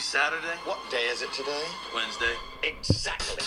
Saturday? 0.00 0.56
What 0.64 0.78
day 0.90 1.04
is 1.12 1.20
it 1.20 1.30
today? 1.32 1.62
Wednesday. 1.94 2.34
Exactly. 2.62 3.44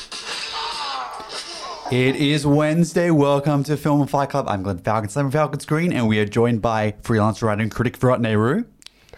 It 1.91 2.15
is 2.15 2.45
Wednesday. 2.45 3.09
Welcome 3.09 3.63
to 3.63 3.75
Film 3.75 4.01
and 4.01 4.09
Fight 4.09 4.29
Club. 4.29 4.45
I'm 4.47 4.61
Glenn 4.61 4.77
Falcons. 4.77 5.17
I'm 5.17 5.31
Falcons 5.31 5.65
Green, 5.65 5.91
and 5.91 6.07
we 6.07 6.19
are 6.19 6.25
joined 6.25 6.61
by 6.61 6.93
freelance 7.01 7.41
writer 7.41 7.63
and 7.63 7.71
critic 7.71 7.97
Virat 7.97 8.21
Nehru 8.21 8.65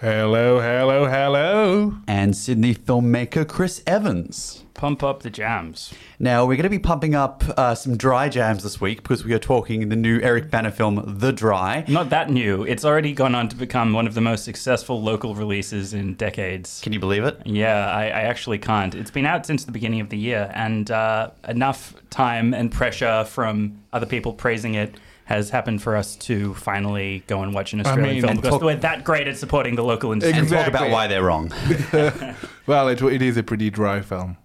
Hello, 0.01 0.59
hello, 0.59 1.05
hello. 1.07 1.93
and 2.05 2.35
Sydney 2.35 2.75
filmmaker 2.75 3.47
Chris 3.47 3.81
Evans. 3.87 4.65
Pump 4.73 5.01
up 5.01 5.23
the 5.23 5.29
jams. 5.29 5.93
Now, 6.19 6.41
we're 6.45 6.57
going 6.57 6.63
to 6.63 6.69
be 6.69 6.79
pumping 6.79 7.15
up 7.15 7.45
uh, 7.55 7.75
some 7.75 7.95
dry 7.95 8.27
jams 8.27 8.63
this 8.63 8.81
week 8.81 9.01
because 9.03 9.23
we 9.23 9.33
are 9.33 9.39
talking 9.39 9.87
the 9.87 9.95
new 9.95 10.19
Eric 10.19 10.51
Bana 10.51 10.69
film, 10.69 11.01
The 11.19 11.31
Dry. 11.31 11.85
Not 11.87 12.09
that 12.09 12.29
new. 12.29 12.63
It's 12.63 12.83
already 12.83 13.13
gone 13.13 13.35
on 13.35 13.47
to 13.47 13.55
become 13.55 13.93
one 13.93 14.05
of 14.05 14.15
the 14.15 14.21
most 14.21 14.43
successful 14.43 15.01
local 15.01 15.33
releases 15.33 15.93
in 15.93 16.15
decades. 16.15 16.81
Can 16.83 16.91
you 16.91 16.99
believe 16.99 17.23
it? 17.23 17.39
Yeah, 17.45 17.89
I, 17.89 18.03
I 18.07 18.21
actually 18.23 18.57
can't. 18.57 18.93
It's 18.95 19.11
been 19.11 19.25
out 19.25 19.45
since 19.45 19.63
the 19.63 19.71
beginning 19.71 20.01
of 20.01 20.09
the 20.09 20.17
year, 20.17 20.51
and 20.53 20.91
uh, 20.91 21.29
enough 21.47 21.93
time 22.09 22.53
and 22.53 22.69
pressure 22.69 23.23
from 23.23 23.79
other 23.93 24.05
people 24.05 24.33
praising 24.33 24.73
it 24.75 24.95
has 25.25 25.49
happened 25.49 25.81
for 25.81 25.95
us 25.95 26.15
to 26.15 26.53
finally 26.55 27.23
go 27.27 27.41
and 27.41 27.53
watch 27.53 27.73
an 27.73 27.81
Australian 27.81 28.15
mean, 28.15 28.21
film 28.21 28.31
and 28.31 28.41
because 28.41 28.55
talk- 28.55 28.63
we're 28.63 28.75
that 28.77 29.03
great 29.03 29.27
at 29.27 29.37
supporting 29.37 29.75
the 29.75 29.83
local 29.83 30.11
industry. 30.11 30.39
And 30.39 30.47
talk 30.47 30.67
about 30.67 30.89
why 30.89 31.07
they're 31.07 31.23
wrong. 31.23 31.51
Well, 32.67 32.87
it, 32.87 32.99
it 33.01 33.21
is 33.21 33.37
a 33.37 33.43
pretty 33.43 33.69
dry 33.69 34.01
film. 34.01 34.37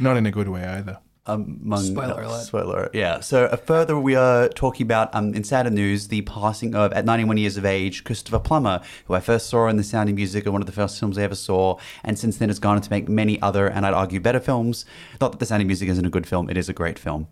Not 0.00 0.16
in 0.16 0.26
a 0.26 0.32
good 0.32 0.48
way 0.48 0.64
either. 0.64 0.98
among 1.26 1.82
Spoiler 1.82 2.22
alert. 2.22 2.42
Spoiler 2.44 2.76
alert. 2.76 2.90
Yeah. 2.94 3.20
So 3.20 3.44
uh, 3.44 3.56
further, 3.56 3.96
we 3.98 4.16
are 4.16 4.48
talking 4.48 4.84
about 4.84 5.14
um, 5.14 5.32
in 5.34 5.44
sadder 5.44 5.70
news 5.70 6.08
the 6.08 6.22
passing 6.22 6.74
of 6.74 6.92
at 6.92 7.04
91 7.04 7.36
years 7.36 7.56
of 7.56 7.64
age 7.64 8.02
Christopher 8.02 8.40
Plummer, 8.40 8.80
who 9.04 9.14
I 9.14 9.20
first 9.20 9.48
saw 9.48 9.68
in 9.68 9.76
The 9.76 9.84
Sound 9.84 10.08
of 10.08 10.16
Music, 10.16 10.44
and 10.44 10.52
one 10.52 10.62
of 10.62 10.66
the 10.66 10.72
first 10.72 10.98
films 10.98 11.18
I 11.18 11.22
ever 11.22 11.34
saw, 11.36 11.78
and 12.02 12.18
since 12.18 12.38
then 12.38 12.48
has 12.48 12.58
gone 12.58 12.76
on 12.76 12.82
to 12.82 12.90
make 12.90 13.08
many 13.08 13.40
other 13.42 13.68
and 13.68 13.86
I'd 13.86 13.94
argue 13.94 14.18
better 14.18 14.40
films. 14.40 14.84
Not 15.20 15.30
that 15.32 15.38
The 15.38 15.46
Sound 15.46 15.62
of 15.62 15.66
Music 15.68 15.88
isn't 15.88 16.04
a 16.06 16.10
good 16.10 16.26
film; 16.26 16.50
it 16.50 16.56
is 16.56 16.68
a 16.68 16.72
great 16.72 16.98
film. 16.98 17.28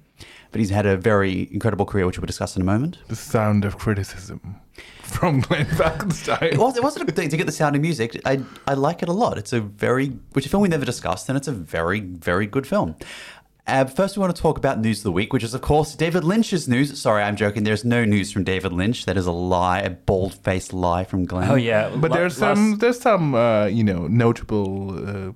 But 0.52 0.60
he's 0.60 0.70
had 0.70 0.86
a 0.86 0.96
very 0.96 1.48
incredible 1.52 1.84
career, 1.86 2.06
which 2.06 2.18
we'll 2.18 2.26
discuss 2.26 2.56
in 2.56 2.62
a 2.62 2.64
moment. 2.64 2.98
The 3.08 3.16
sound 3.16 3.64
of 3.64 3.78
criticism 3.78 4.56
from 5.02 5.40
Glenn 5.40 5.66
Falkenstein. 5.66 6.52
It, 6.52 6.58
was, 6.58 6.76
it 6.76 6.82
wasn't 6.82 7.08
a 7.08 7.12
thing 7.12 7.28
to 7.30 7.36
get 7.36 7.46
the 7.46 7.52
sound 7.52 7.76
of 7.76 7.82
music. 7.82 8.20
I, 8.24 8.40
I 8.66 8.74
like 8.74 9.02
it 9.02 9.08
a 9.08 9.12
lot. 9.12 9.38
It's 9.38 9.52
a 9.52 9.60
very, 9.60 10.08
which 10.32 10.46
a 10.46 10.48
film 10.48 10.62
we 10.62 10.68
never 10.68 10.84
discussed, 10.84 11.28
and 11.28 11.36
it's 11.36 11.48
a 11.48 11.52
very, 11.52 12.00
very 12.00 12.46
good 12.46 12.66
film. 12.66 12.96
Uh, 13.66 13.84
first, 13.84 14.16
we 14.16 14.20
want 14.20 14.34
to 14.34 14.40
talk 14.40 14.56
about 14.58 14.78
news 14.78 14.98
of 14.98 15.04
the 15.04 15.10
week, 15.12 15.32
which 15.32 15.42
is, 15.42 15.52
of 15.52 15.60
course, 15.60 15.96
David 15.96 16.22
Lynch's 16.22 16.68
news. 16.68 17.00
Sorry, 17.00 17.20
I'm 17.22 17.34
joking. 17.34 17.64
There's 17.64 17.84
no 17.84 18.04
news 18.04 18.30
from 18.30 18.44
David 18.44 18.72
Lynch. 18.72 19.06
That 19.06 19.16
is 19.16 19.26
a 19.26 19.32
lie, 19.32 19.80
a 19.80 19.90
bold-faced 19.90 20.72
lie 20.72 21.02
from 21.02 21.24
Glenn. 21.24 21.50
Oh 21.50 21.56
yeah, 21.56 21.88
But 21.96 22.12
La- 22.12 22.16
there's 22.16 22.40
last- 22.40 22.56
some 22.56 22.78
there's 22.78 23.00
some 23.00 23.34
uh, 23.34 23.66
you 23.66 23.82
know 23.82 24.06
notable 24.06 25.28
uh, 25.28 25.32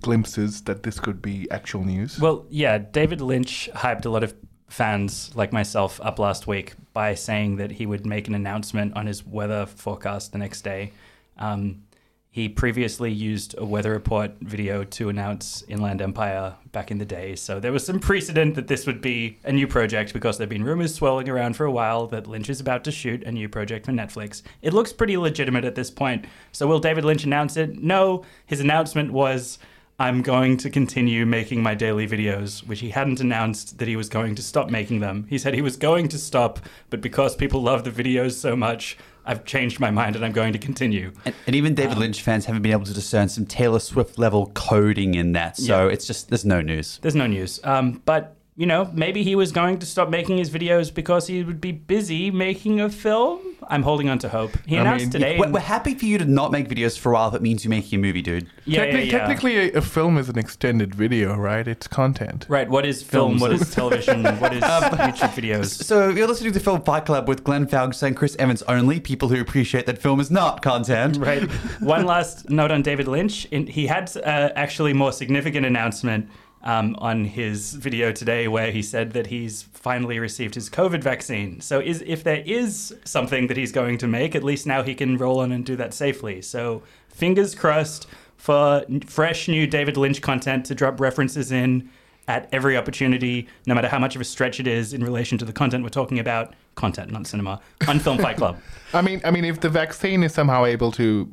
glimpses 0.00 0.62
that 0.62 0.82
this 0.82 0.98
could 0.98 1.22
be 1.22 1.48
actual 1.52 1.84
news. 1.84 2.18
Well, 2.18 2.46
yeah, 2.50 2.78
David 2.78 3.20
Lynch 3.20 3.70
hyped 3.74 4.04
a 4.04 4.10
lot 4.10 4.24
of 4.24 4.34
fans 4.68 5.30
like 5.34 5.52
myself 5.52 6.00
up 6.02 6.18
last 6.18 6.46
week 6.46 6.74
by 6.92 7.14
saying 7.14 7.56
that 7.56 7.72
he 7.72 7.86
would 7.86 8.06
make 8.06 8.28
an 8.28 8.34
announcement 8.34 8.94
on 8.96 9.06
his 9.06 9.26
weather 9.26 9.66
forecast 9.66 10.32
the 10.32 10.38
next 10.38 10.62
day. 10.62 10.92
Um, 11.38 11.82
he 12.30 12.48
previously 12.48 13.10
used 13.10 13.56
a 13.58 13.64
weather 13.64 13.90
report 13.90 14.32
video 14.40 14.84
to 14.84 15.08
announce 15.08 15.64
Inland 15.66 16.02
Empire 16.02 16.54
back 16.70 16.90
in 16.90 16.98
the 16.98 17.04
day, 17.04 17.34
so 17.34 17.58
there 17.58 17.72
was 17.72 17.84
some 17.84 17.98
precedent 17.98 18.54
that 18.54 18.68
this 18.68 18.86
would 18.86 19.00
be 19.00 19.38
a 19.44 19.50
new 19.50 19.66
project 19.66 20.12
because 20.12 20.36
there 20.36 20.44
have 20.44 20.50
been 20.50 20.62
rumors 20.62 20.94
swirling 20.94 21.28
around 21.28 21.56
for 21.56 21.64
a 21.64 21.72
while 21.72 22.06
that 22.06 22.26
Lynch 22.26 22.50
is 22.50 22.60
about 22.60 22.84
to 22.84 22.92
shoot 22.92 23.24
a 23.24 23.32
new 23.32 23.48
project 23.48 23.86
for 23.86 23.92
Netflix. 23.92 24.42
It 24.62 24.74
looks 24.74 24.92
pretty 24.92 25.16
legitimate 25.16 25.64
at 25.64 25.74
this 25.74 25.90
point. 25.90 26.26
So 26.52 26.66
will 26.66 26.78
David 26.78 27.04
Lynch 27.04 27.24
announce 27.24 27.56
it? 27.56 27.82
No. 27.82 28.24
His 28.46 28.60
announcement 28.60 29.10
was 29.12 29.58
I'm 30.00 30.22
going 30.22 30.56
to 30.58 30.70
continue 30.70 31.26
making 31.26 31.60
my 31.60 31.74
daily 31.74 32.06
videos, 32.06 32.64
which 32.68 32.78
he 32.78 32.90
hadn't 32.90 33.18
announced 33.20 33.78
that 33.78 33.88
he 33.88 33.96
was 33.96 34.08
going 34.08 34.36
to 34.36 34.42
stop 34.42 34.70
making 34.70 35.00
them. 35.00 35.26
He 35.28 35.38
said 35.38 35.54
he 35.54 35.62
was 35.62 35.76
going 35.76 36.06
to 36.08 36.18
stop, 36.18 36.60
but 36.88 37.00
because 37.00 37.34
people 37.34 37.62
love 37.62 37.82
the 37.82 37.90
videos 37.90 38.34
so 38.34 38.54
much, 38.54 38.96
I've 39.26 39.44
changed 39.44 39.80
my 39.80 39.90
mind 39.90 40.14
and 40.14 40.24
I'm 40.24 40.30
going 40.30 40.52
to 40.52 40.58
continue. 40.58 41.10
And, 41.24 41.34
and 41.48 41.56
even 41.56 41.74
David 41.74 41.98
Lynch 41.98 42.22
fans 42.22 42.44
haven't 42.46 42.62
been 42.62 42.70
able 42.72 42.84
to 42.86 42.94
discern 42.94 43.28
some 43.28 43.44
Taylor 43.44 43.80
Swift 43.80 44.18
level 44.18 44.52
coding 44.54 45.16
in 45.16 45.32
that. 45.32 45.56
So 45.56 45.86
Yeah. 45.88 45.92
it's 45.92 46.06
just, 46.06 46.28
there's 46.28 46.44
no 46.44 46.60
news. 46.60 47.00
There's 47.02 47.16
no 47.16 47.26
news. 47.26 47.58
Um, 47.64 48.00
but, 48.04 48.36
you 48.58 48.66
know, 48.66 48.90
maybe 48.92 49.22
he 49.22 49.36
was 49.36 49.52
going 49.52 49.78
to 49.78 49.86
stop 49.86 50.10
making 50.10 50.36
his 50.36 50.50
videos 50.50 50.92
because 50.92 51.28
he 51.28 51.44
would 51.44 51.60
be 51.60 51.70
busy 51.70 52.28
making 52.32 52.80
a 52.80 52.90
film. 52.90 53.38
I'm 53.68 53.84
holding 53.84 54.08
on 54.08 54.18
to 54.20 54.28
hope. 54.28 54.50
He 54.66 54.76
I 54.76 54.80
announced 54.80 55.04
mean, 55.04 55.10
today. 55.12 55.38
We're, 55.38 55.52
we're 55.52 55.60
happy 55.60 55.94
for 55.94 56.06
you 56.06 56.18
to 56.18 56.24
not 56.24 56.50
make 56.50 56.68
videos 56.68 56.98
for 56.98 57.12
a 57.12 57.14
while 57.14 57.28
if 57.28 57.34
it 57.34 57.42
means 57.42 57.64
you're 57.64 57.70
making 57.70 58.00
a 58.00 58.02
movie, 58.02 58.20
dude. 58.20 58.48
yeah, 58.64 58.82
yeah, 58.82 58.92
Techni- 58.92 59.06
yeah. 59.12 59.18
Technically, 59.18 59.56
a, 59.56 59.78
a 59.78 59.80
film 59.80 60.18
is 60.18 60.28
an 60.28 60.36
extended 60.36 60.92
video, 60.92 61.36
right? 61.36 61.68
It's 61.68 61.86
content. 61.86 62.46
Right, 62.48 62.68
what 62.68 62.84
is 62.84 63.00
film? 63.00 63.38
Films. 63.38 63.42
What 63.42 63.52
is 63.52 63.72
television? 63.72 64.24
what 64.40 64.52
is 64.52 64.64
YouTube 64.64 65.34
videos? 65.40 65.66
So 65.84 66.08
you're 66.08 66.26
listening 66.26 66.52
to 66.54 66.58
Film 66.58 66.82
Fight 66.82 67.06
Club 67.06 67.28
with 67.28 67.44
Glenn 67.44 67.68
Falcons 67.68 68.02
and 68.02 68.16
Chris 68.16 68.34
Evans 68.40 68.62
only, 68.62 68.98
people 68.98 69.28
who 69.28 69.40
appreciate 69.40 69.86
that 69.86 69.98
film 69.98 70.18
is 70.18 70.32
not 70.32 70.62
content. 70.62 71.16
Right. 71.28 71.42
One 71.80 72.06
last 72.06 72.48
note 72.48 72.70
on 72.70 72.80
David 72.80 73.06
Lynch. 73.06 73.44
In, 73.46 73.66
he 73.66 73.86
had 73.86 74.16
uh, 74.16 74.50
actually 74.56 74.94
more 74.94 75.12
significant 75.12 75.66
announcement 75.66 76.30
um, 76.68 76.94
on 76.98 77.24
his 77.24 77.72
video 77.72 78.12
today 78.12 78.46
where 78.46 78.70
he 78.70 78.82
said 78.82 79.12
that 79.12 79.28
he's 79.28 79.62
finally 79.62 80.18
received 80.18 80.54
his 80.54 80.68
COVID 80.68 81.02
vaccine. 81.02 81.62
So 81.62 81.80
is 81.80 82.04
if 82.06 82.22
there 82.22 82.42
is 82.44 82.94
something 83.06 83.46
that 83.46 83.56
he's 83.56 83.72
going 83.72 83.96
to 83.98 84.06
make, 84.06 84.34
at 84.34 84.44
least 84.44 84.66
now 84.66 84.82
he 84.82 84.94
can 84.94 85.16
roll 85.16 85.40
on 85.40 85.50
and 85.50 85.64
do 85.64 85.76
that 85.76 85.94
safely. 85.94 86.42
So 86.42 86.82
fingers 87.08 87.54
crossed 87.54 88.06
for 88.36 88.84
fresh 89.06 89.48
new 89.48 89.66
David 89.66 89.96
Lynch 89.96 90.20
content 90.20 90.66
to 90.66 90.74
drop 90.74 91.00
references 91.00 91.50
in 91.50 91.88
at 92.28 92.46
every 92.52 92.76
opportunity, 92.76 93.48
no 93.66 93.74
matter 93.74 93.88
how 93.88 93.98
much 93.98 94.14
of 94.14 94.20
a 94.20 94.24
stretch 94.24 94.60
it 94.60 94.66
is 94.66 94.92
in 94.92 95.02
relation 95.02 95.38
to 95.38 95.46
the 95.46 95.52
content 95.54 95.82
we're 95.82 95.88
talking 95.88 96.18
about. 96.18 96.54
Content, 96.74 97.10
not 97.10 97.26
cinema. 97.26 97.62
On 97.88 97.98
Film 97.98 98.18
Fight 98.18 98.36
Club. 98.36 98.58
I 98.92 99.00
mean, 99.00 99.22
I 99.24 99.30
mean, 99.30 99.46
if 99.46 99.60
the 99.60 99.70
vaccine 99.70 100.22
is 100.22 100.34
somehow 100.34 100.66
able 100.66 100.92
to 100.92 101.32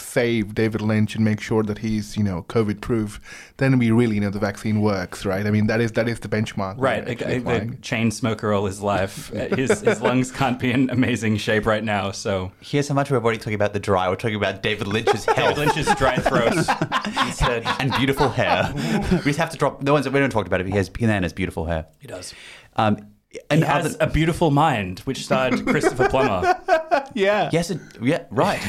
save 0.00 0.54
David 0.54 0.80
Lynch 0.80 1.14
and 1.14 1.24
make 1.24 1.40
sure 1.40 1.62
that 1.62 1.78
he's, 1.78 2.16
you 2.16 2.24
know, 2.24 2.44
COVID 2.48 2.80
proof, 2.80 3.20
then 3.58 3.78
we 3.78 3.90
really 3.90 4.18
know 4.18 4.30
the 4.30 4.38
vaccine 4.40 4.80
works, 4.80 5.24
right? 5.24 5.46
I 5.46 5.50
mean, 5.50 5.68
that 5.68 5.80
is 5.80 5.92
that 5.92 6.08
is 6.08 6.20
the 6.20 6.28
benchmark. 6.28 6.74
Right, 6.78 7.04
we're 7.06 7.52
a, 7.52 7.58
a, 7.60 7.68
a 7.68 7.74
chain 7.76 8.10
smoker 8.10 8.52
all 8.52 8.66
his 8.66 8.80
life. 8.80 9.30
Uh, 9.44 9.54
His, 9.56 9.80
his 9.80 10.00
lungs 10.00 10.30
can't 10.30 10.58
be 10.58 10.70
in 10.70 10.88
amazing 10.90 11.36
shape 11.36 11.66
right 11.66 11.82
now. 11.82 12.10
So 12.12 12.52
Here's 12.60 12.88
how 12.88 12.94
much 12.94 13.10
we're 13.10 13.18
already 13.18 13.38
talking 13.38 13.54
about 13.54 13.72
the 13.72 13.80
dry. 13.80 14.08
We're 14.08 14.16
talking 14.16 14.36
about 14.36 14.62
David 14.62 14.86
Lynch's 14.86 15.24
David 15.36 15.58
Lynch's 15.58 15.92
dry 15.96 16.16
throat 16.16 16.52
instead. 17.26 17.64
and 17.80 17.92
beautiful 17.94 18.28
hair. 18.28 18.72
we 18.74 19.18
just 19.32 19.38
have 19.38 19.50
to 19.50 19.56
drop 19.56 19.84
the 19.84 19.92
ones 19.92 20.04
that 20.04 20.12
we 20.12 20.20
don't 20.20 20.30
talk 20.30 20.46
about 20.46 20.60
it. 20.60 20.66
He 20.66 20.72
has 20.72 20.88
Pinan 20.88 21.22
has 21.22 21.32
beautiful 21.32 21.66
hair. 21.66 21.86
He 21.98 22.06
does. 22.06 22.32
Um, 22.76 22.98
He 23.34 23.40
and 23.50 23.64
has 23.64 23.96
other- 23.96 24.04
a 24.04 24.06
beautiful 24.12 24.50
mind, 24.52 25.00
which 25.00 25.24
starred 25.24 25.66
Christopher 25.66 26.08
Plummer. 26.08 26.54
yeah. 27.14 27.50
yes, 27.52 27.70
it, 27.70 27.80
yeah, 28.00 28.24
right. 28.30 28.60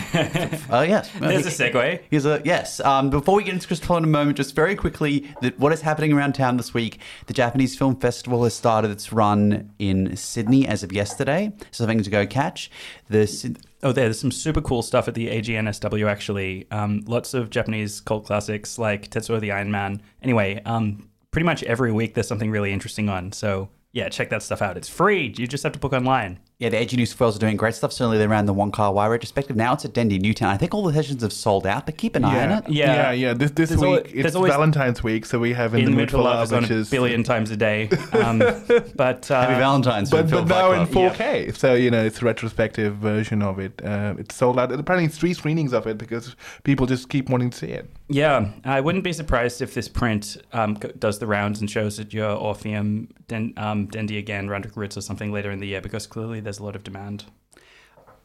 Oh 0.71 0.81
yes. 0.87 1.09
There's 1.19 1.45
a 1.45 1.49
segue. 1.49 2.01
Here's 2.09 2.25
a 2.25 2.41
yes. 2.43 2.79
Um, 2.79 3.09
before 3.11 3.35
we 3.35 3.43
get 3.43 3.53
into 3.53 3.67
Christopher 3.67 3.97
in 3.97 4.03
a 4.03 4.07
moment, 4.07 4.37
just 4.37 4.55
very 4.55 4.75
quickly, 4.75 5.29
that 5.41 5.59
what 5.59 5.71
is 5.71 5.81
happening 5.81 6.13
around 6.13 6.33
town 6.33 6.57
this 6.57 6.73
week? 6.73 6.99
The 7.27 7.33
Japanese 7.33 7.77
Film 7.77 7.95
Festival 7.99 8.43
has 8.43 8.55
started 8.55 8.89
its 8.89 9.13
run 9.13 9.71
in 9.77 10.15
Sydney 10.17 10.67
as 10.67 10.81
of 10.81 10.91
yesterday. 10.91 11.51
Something 11.71 12.01
to 12.01 12.09
go 12.09 12.25
catch. 12.25 12.71
The 13.09 13.27
Syd- 13.27 13.59
Oh, 13.83 13.91
there's 13.91 14.19
some 14.19 14.31
super 14.31 14.61
cool 14.61 14.81
stuff 14.81 15.07
at 15.07 15.13
the 15.13 15.27
AGNSW 15.27 16.09
actually. 16.09 16.65
Um, 16.71 17.03
lots 17.05 17.35
of 17.35 17.51
Japanese 17.51 18.01
cult 18.01 18.25
classics 18.25 18.79
like 18.79 19.11
Tetsuo 19.11 19.39
the 19.39 19.51
Iron 19.51 19.69
Man. 19.69 20.01
Anyway, 20.23 20.59
um, 20.65 21.07
pretty 21.29 21.45
much 21.45 21.61
every 21.63 21.91
week 21.91 22.15
there's 22.15 22.27
something 22.27 22.49
really 22.49 22.73
interesting 22.73 23.09
on. 23.09 23.31
So 23.31 23.69
yeah, 23.95 24.09
check 24.09 24.29
that 24.29 24.43
stuff 24.43 24.61
out. 24.61 24.75
It's 24.75 24.89
free. 24.89 25.33
You 25.37 25.47
just 25.47 25.63
have 25.63 25.71
to 25.71 25.79
book 25.79 25.93
online. 25.93 26.39
Yeah, 26.57 26.69
the 26.69 26.77
AG 26.77 26.95
News 26.95 27.11
Foils 27.11 27.35
are 27.35 27.39
doing 27.39 27.57
great 27.57 27.75
stuff. 27.75 27.91
Certainly, 27.91 28.17
they 28.17 28.27
ran 28.27 28.45
the 28.45 28.53
Wong 28.53 28.71
Kar-wai 28.71 29.07
retrospective. 29.07 29.57
Now 29.57 29.73
it's 29.73 29.83
at 29.83 29.93
Dendy 29.93 30.17
Newtown. 30.19 30.47
I 30.49 30.55
think 30.55 30.73
all 30.73 30.83
the 30.83 30.93
sessions 30.93 31.21
have 31.21 31.33
sold 31.33 31.67
out, 31.67 31.85
but 31.85 31.97
keep 31.97 32.15
an 32.15 32.23
eye 32.23 32.45
on 32.45 32.51
it. 32.53 32.69
Yeah. 32.69 32.93
yeah, 32.93 33.11
yeah. 33.11 33.33
This 33.33 33.51
this 33.51 33.69
There's 33.71 33.81
week 33.81 34.05
al- 34.05 34.19
it's 34.25 34.35
always- 34.35 34.53
Valentine's 34.53 35.03
week, 35.03 35.25
so 35.25 35.37
we 35.37 35.51
have 35.51 35.73
in, 35.73 35.81
In 35.81 35.85
the 35.87 35.91
the 35.91 35.97
mood 35.97 36.11
for 36.11 36.17
Love 36.19 36.51
love, 36.53 36.71
is 36.71 36.87
a 36.87 36.91
billion 36.91 37.23
times 37.23 37.51
a 37.51 37.57
day. 37.57 37.89
Um, 38.13 38.39
but 38.95 39.29
uh, 39.29 39.41
Happy 39.41 39.59
Valentine's. 39.59 40.09
But, 40.09 40.21
from 40.21 40.29
Film 40.29 40.47
but 40.47 40.61
Fight 40.87 40.93
now 40.93 41.03
in 41.03 41.11
4K, 41.11 41.57
so 41.57 41.73
you 41.73 41.91
know 41.91 42.05
it's 42.05 42.21
a 42.21 42.25
retrospective 42.25 42.95
version 42.95 43.41
of 43.41 43.59
it. 43.59 43.81
Uh, 43.83 44.15
it's 44.17 44.35
sold 44.35 44.57
out. 44.57 44.71
Apparently, 44.71 45.05
it's 45.07 45.17
three 45.17 45.33
screenings 45.33 45.73
of 45.73 45.87
it 45.87 45.97
because 45.97 46.37
people 46.63 46.85
just 46.85 47.09
keep 47.09 47.29
wanting 47.29 47.49
to 47.49 47.57
see 47.57 47.67
it. 47.67 47.89
Yeah, 48.07 48.51
I 48.63 48.81
wouldn't 48.81 49.03
be 49.03 49.13
surprised 49.13 49.61
if 49.61 49.73
this 49.73 49.89
print 49.89 50.37
um, 50.53 50.75
does 50.99 51.19
the 51.19 51.27
rounds 51.27 51.59
and 51.59 51.69
shows 51.69 51.99
at 51.99 52.13
your 52.13 52.29
Orpheum, 52.29 53.09
Den- 53.27 53.53
um, 53.57 53.87
Dendy 53.87 54.19
again, 54.19 54.47
Randwick 54.47 54.77
Ritz 54.77 54.95
or 54.95 55.01
something 55.01 55.31
later 55.33 55.49
in 55.51 55.59
the 55.59 55.67
year 55.67 55.81
because 55.81 56.05
clearly 56.05 56.39
there's 56.45 56.59
a 56.59 56.63
lot 56.63 56.75
of 56.75 56.83
demand. 56.83 57.25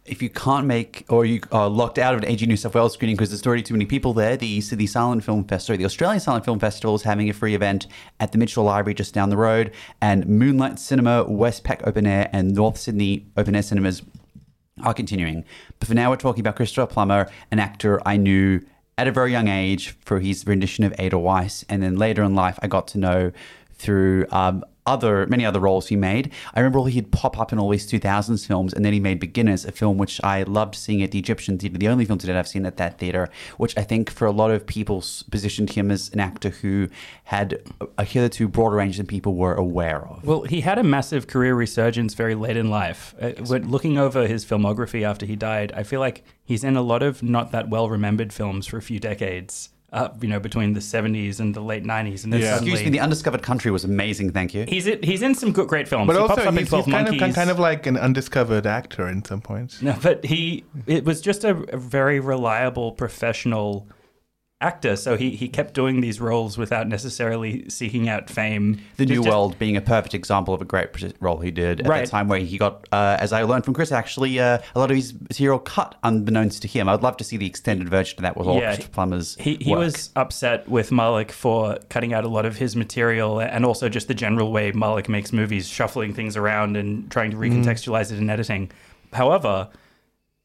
if 0.06 0.22
you 0.22 0.30
can't 0.30 0.66
make 0.66 1.04
or 1.08 1.24
you 1.24 1.40
are 1.52 1.68
locked 1.68 1.98
out 1.98 2.14
of 2.14 2.22
an 2.22 2.28
AG 2.28 2.44
New 2.44 2.56
South 2.56 2.74
Wales 2.74 2.94
screening 2.94 3.16
because 3.16 3.30
there's 3.30 3.46
already 3.46 3.62
too 3.62 3.74
many 3.74 3.86
people 3.86 4.12
there, 4.14 4.36
the 4.36 4.60
Sydney 4.60 4.86
Silent 4.86 5.24
Film 5.24 5.44
Festival, 5.44 5.78
the 5.78 5.84
Australian 5.84 6.20
Silent 6.20 6.44
Film 6.44 6.58
Festival 6.58 6.94
is 6.94 7.02
having 7.02 7.28
a 7.28 7.32
free 7.32 7.54
event 7.54 7.86
at 8.18 8.32
the 8.32 8.38
Mitchell 8.38 8.64
Library 8.64 8.94
just 8.94 9.14
down 9.14 9.30
the 9.30 9.36
road, 9.36 9.72
and 10.00 10.26
Moonlight 10.26 10.78
Cinema, 10.78 11.24
Westpac 11.26 11.86
Open 11.86 12.06
Air, 12.06 12.28
and 12.32 12.54
North 12.54 12.78
Sydney 12.78 13.26
Open 13.36 13.54
Air 13.54 13.62
Cinemas 13.62 14.02
are 14.82 14.94
continuing. 14.94 15.44
But 15.78 15.88
for 15.88 15.94
now, 15.94 16.10
we're 16.10 16.16
talking 16.16 16.40
about 16.40 16.56
Christopher 16.56 16.86
Plummer, 16.86 17.30
an 17.50 17.58
actor 17.58 18.00
I 18.06 18.16
knew 18.16 18.60
at 18.96 19.06
a 19.06 19.12
very 19.12 19.32
young 19.32 19.48
age 19.48 19.96
for 20.04 20.20
his 20.20 20.46
rendition 20.46 20.84
of 20.84 20.92
Ada 20.92 21.04
Edelweiss, 21.06 21.64
and 21.68 21.82
then 21.82 21.96
later 21.96 22.22
in 22.22 22.34
life, 22.34 22.58
I 22.62 22.68
got 22.68 22.88
to 22.88 22.98
know 22.98 23.32
through 23.74 24.26
um, 24.30 24.64
other 24.86 25.26
many 25.26 25.44
other 25.44 25.60
roles 25.60 25.88
he 25.88 25.96
made. 25.96 26.32
I 26.54 26.60
remember 26.60 26.88
he'd 26.88 27.12
pop 27.12 27.38
up 27.38 27.52
in 27.52 27.58
all 27.58 27.68
these 27.68 27.90
2000s 27.90 28.46
films, 28.46 28.72
and 28.72 28.84
then 28.84 28.92
he 28.92 29.00
made 29.00 29.20
Beginners, 29.20 29.64
a 29.64 29.72
film 29.72 29.98
which 29.98 30.20
I 30.24 30.42
loved 30.44 30.74
seeing 30.74 31.02
at 31.02 31.10
the 31.10 31.18
Egyptian 31.18 31.58
Theatre, 31.58 31.78
the 31.78 31.88
only 31.88 32.04
film 32.04 32.18
to 32.18 32.26
date 32.26 32.36
I've 32.36 32.48
seen 32.48 32.66
at 32.66 32.76
that 32.78 32.98
theatre, 32.98 33.28
which 33.56 33.76
I 33.76 33.82
think 33.82 34.10
for 34.10 34.26
a 34.26 34.30
lot 34.32 34.50
of 34.50 34.66
people 34.66 35.04
positioned 35.30 35.70
him 35.70 35.90
as 35.90 36.10
an 36.12 36.20
actor 36.20 36.50
who 36.50 36.88
had 37.24 37.62
a 37.98 38.04
hitherto 38.04 38.48
broader 38.48 38.76
range 38.76 38.96
than 38.96 39.06
people 39.06 39.34
were 39.34 39.54
aware 39.54 40.06
of. 40.06 40.24
Well, 40.24 40.42
he 40.42 40.62
had 40.62 40.78
a 40.78 40.82
massive 40.82 41.26
career 41.26 41.54
resurgence 41.54 42.14
very 42.14 42.34
late 42.34 42.56
in 42.56 42.70
life. 42.70 43.14
Uh, 43.20 43.32
when 43.46 43.70
looking 43.70 43.98
over 43.98 44.26
his 44.26 44.44
filmography 44.44 45.02
after 45.02 45.26
he 45.26 45.36
died, 45.36 45.72
I 45.72 45.82
feel 45.82 46.00
like 46.00 46.24
he's 46.42 46.64
in 46.64 46.76
a 46.76 46.82
lot 46.82 47.02
of 47.02 47.22
not 47.22 47.52
that 47.52 47.68
well 47.68 47.88
remembered 47.88 48.32
films 48.32 48.66
for 48.66 48.76
a 48.76 48.82
few 48.82 48.98
decades. 48.98 49.70
Uh, 49.92 50.08
you 50.20 50.28
know, 50.28 50.38
between 50.38 50.72
the 50.72 50.78
'70s 50.80 51.40
and 51.40 51.52
the 51.52 51.60
late 51.60 51.82
'90s, 51.82 52.22
and 52.22 52.32
then 52.32 52.40
Yeah. 52.40 52.52
suddenly 52.54 52.72
Excuse 52.74 52.92
me, 52.92 52.96
The 52.96 53.00
Undiscovered 53.00 53.42
Country 53.42 53.72
was 53.72 53.82
amazing, 53.82 54.30
thank 54.30 54.54
you. 54.54 54.64
he's 54.68 54.86
in, 54.86 55.02
he's 55.02 55.20
in 55.20 55.34
some 55.34 55.50
good, 55.50 55.66
great 55.66 55.88
films. 55.88 56.06
But 56.06 56.14
he 56.14 56.18
also, 56.22 56.34
pops 56.36 56.46
up 56.46 56.52
in 56.52 56.58
he's, 56.60 56.68
Twelve 56.68 56.84
he's 56.84 56.94
kind, 56.94 57.08
of, 57.08 57.34
kind 57.34 57.50
of 57.50 57.58
like 57.58 57.86
an 57.86 57.96
undiscovered 57.96 58.66
actor 58.66 59.08
in 59.08 59.24
some 59.24 59.40
points. 59.40 59.82
No, 59.82 59.96
but 60.00 60.24
he 60.24 60.64
it 60.86 61.04
was 61.04 61.20
just 61.20 61.42
a, 61.42 61.56
a 61.72 61.76
very 61.76 62.20
reliable 62.20 62.92
professional 62.92 63.88
actor. 64.60 64.94
So 64.96 65.16
he 65.16 65.30
he 65.30 65.48
kept 65.48 65.74
doing 65.74 66.00
these 66.00 66.20
roles 66.20 66.58
without 66.58 66.86
necessarily 66.88 67.68
seeking 67.68 68.08
out 68.08 68.28
fame. 68.28 68.80
The 68.96 69.06
Just- 69.06 69.16
New 69.16 69.22
just- 69.24 69.28
World 69.28 69.58
being 69.58 69.76
a 69.76 69.80
perfect 69.80 70.14
example 70.14 70.52
of 70.52 70.60
a 70.60 70.64
great 70.64 70.88
role 71.20 71.38
he 71.38 71.50
did 71.50 71.80
at 71.80 71.86
Right. 71.88 72.04
that 72.04 72.10
time 72.10 72.28
where 72.28 72.40
he 72.40 72.58
got, 72.58 72.86
uh, 72.92 73.16
as 73.18 73.32
I 73.32 73.42
learned 73.44 73.64
from 73.64 73.74
Chris, 73.74 73.90
actually 73.92 74.38
uh, 74.38 74.58
a 74.74 74.78
lot 74.78 74.90
of 74.90 74.96
his 74.96 75.14
material 75.14 75.58
cut 75.58 75.94
unbeknownst 76.02 76.62
to 76.62 76.68
him. 76.68 76.88
I'd 76.88 77.02
love 77.02 77.16
to 77.18 77.24
see 77.24 77.36
the 77.36 77.46
extended 77.46 77.88
version 77.88 78.18
of 78.18 78.22
that 78.22 78.36
with 78.36 78.46
all 78.46 78.56
Yeah, 78.58 78.74
Christopher 78.74 78.92
Plummer's 78.92 79.36
He, 79.40 79.56
he 79.60 79.70
work. 79.70 79.78
was 79.80 80.10
upset 80.16 80.68
with 80.68 80.90
Malick 80.90 81.30
for 81.30 81.78
cutting 81.88 82.12
out 82.12 82.24
a 82.24 82.28
lot 82.28 82.44
of 82.44 82.56
his 82.56 82.76
material 82.76 83.40
and 83.40 83.64
also 83.64 83.88
just 83.88 84.08
the 84.08 84.14
general 84.14 84.52
way 84.52 84.72
Malick 84.72 85.08
makes 85.08 85.32
movies, 85.32 85.66
shuffling 85.68 86.12
things 86.12 86.36
around 86.36 86.76
and 86.76 87.10
trying 87.10 87.30
to 87.30 87.36
recontextualize 87.36 88.12
it 88.12 88.18
in 88.18 88.28
editing. 88.28 88.70
However, 89.12 89.68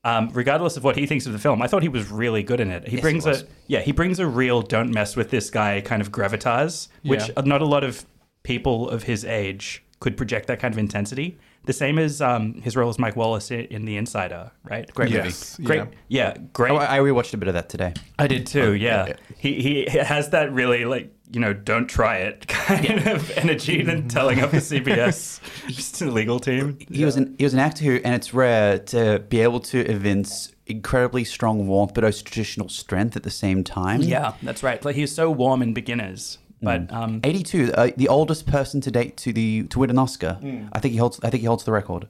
um, 0.06 0.30
regardless 0.34 0.78
of 0.78 0.84
what 0.84 0.96
he 0.96 1.08
thinks 1.08 1.26
of 1.26 1.34
the 1.34 1.40
film, 1.40 1.62
I 1.64 1.68
thought 1.68 1.82
he 1.82 1.90
was 1.90 2.10
really 2.12 2.44
good 2.44 2.60
in 2.60 2.70
it. 2.70 2.88
He 2.88 2.98
Yes, 2.98 3.02
brings 3.02 3.26
a 3.26 3.44
yeah, 3.68 3.82
he 3.82 3.92
brings 3.92 4.20
a 4.20 4.28
real 4.28 4.62
don't 4.62 4.92
mess 4.92 5.16
with 5.16 5.32
this 5.32 5.50
guy 5.50 5.82
kind 5.82 6.02
of 6.02 6.12
gravitas, 6.12 6.88
which 7.04 7.32
not 7.44 7.62
a 7.62 7.66
lot 7.66 7.84
of 7.84 8.06
people 8.44 8.88
of 8.90 9.04
his 9.04 9.26
age 9.26 9.84
could 10.00 10.16
project 10.16 10.48
that 10.48 10.60
kind 10.60 10.74
of 10.74 10.78
intensity. 10.78 11.38
The 11.66 11.74
same 11.74 11.98
as 12.00 12.22
um, 12.22 12.54
his 12.62 12.76
role 12.76 12.90
as 12.90 13.00
Mike 13.00 13.16
Wallace 13.16 13.52
i- 13.52 13.68
in 13.70 13.86
The 13.86 13.98
Insider, 13.98 14.52
right? 14.64 14.92
Great 14.94 15.10
Yes, 15.12 15.58
movie. 15.60 15.68
Great, 15.68 15.88
yeah. 16.08 16.34
yeah, 16.36 16.38
great. 16.54 16.72
Oh, 16.72 16.78
I 16.78 16.98
I 16.98 17.00
rewatched 17.00 17.34
a 17.34 17.38
bit 17.38 17.48
of 17.48 17.54
that 17.56 17.70
today. 17.70 17.94
I 18.20 18.28
did 18.28 18.46
too. 18.48 18.74
Yeah. 18.76 19.08
yeah. 19.08 19.14
He 19.38 19.86
he 19.88 19.98
has 19.98 20.30
that 20.30 20.52
really 20.54 20.86
like 20.86 21.12
you 21.32 21.40
know 21.40 21.54
don't 21.54 21.88
try 21.88 22.18
it 22.18 22.48
kind 22.48 23.08
of 23.08 23.32
energy 23.32 23.82
and 23.82 24.10
telling 24.10 24.40
up 24.42 24.52
the 24.52 24.58
CBS 24.72 25.40
just 25.68 26.02
a 26.02 26.06
legal 26.12 26.40
team. 26.40 26.78
He 26.92 27.04
was 27.04 27.16
an 27.16 27.36
he 27.38 27.44
was 27.44 27.54
an 27.54 27.60
actor 27.60 27.84
who, 27.84 27.96
and 28.04 28.14
it's 28.16 28.34
rare 28.34 28.78
to 28.94 29.20
be 29.28 29.42
able 29.42 29.60
to 29.62 29.80
evince 29.92 30.52
incredibly 30.68 31.24
strong 31.24 31.68
warmth, 31.68 31.94
but 31.94 32.04
also 32.04 32.24
traditional 32.24 32.70
strength 32.70 33.16
at 33.16 33.24
the 33.24 33.30
same 33.32 33.64
time. 33.64 34.02
Yeah, 34.02 34.34
that's 34.42 34.64
right. 34.64 34.84
Like 34.86 34.96
he's 34.96 35.14
so 35.14 35.30
warm 35.32 35.62
in 35.62 35.74
beginners, 35.74 36.38
but 36.66 36.92
um, 36.92 37.22
82, 37.24 37.72
uh, 37.74 37.92
the 37.96 38.10
oldest 38.10 38.46
person 38.48 38.82
to 38.82 38.92
date 38.92 39.16
to 39.18 39.32
the 39.32 39.64
to 39.68 39.80
win 39.80 39.90
an 39.90 39.98
Oscar. 39.98 40.38
I 40.74 40.80
think 40.80 40.92
he 40.92 40.98
holds. 40.98 41.20
I 41.24 41.30
think 41.30 41.42
he 41.42 41.48
holds 41.48 41.64
the 41.64 41.72
record. 41.72 42.08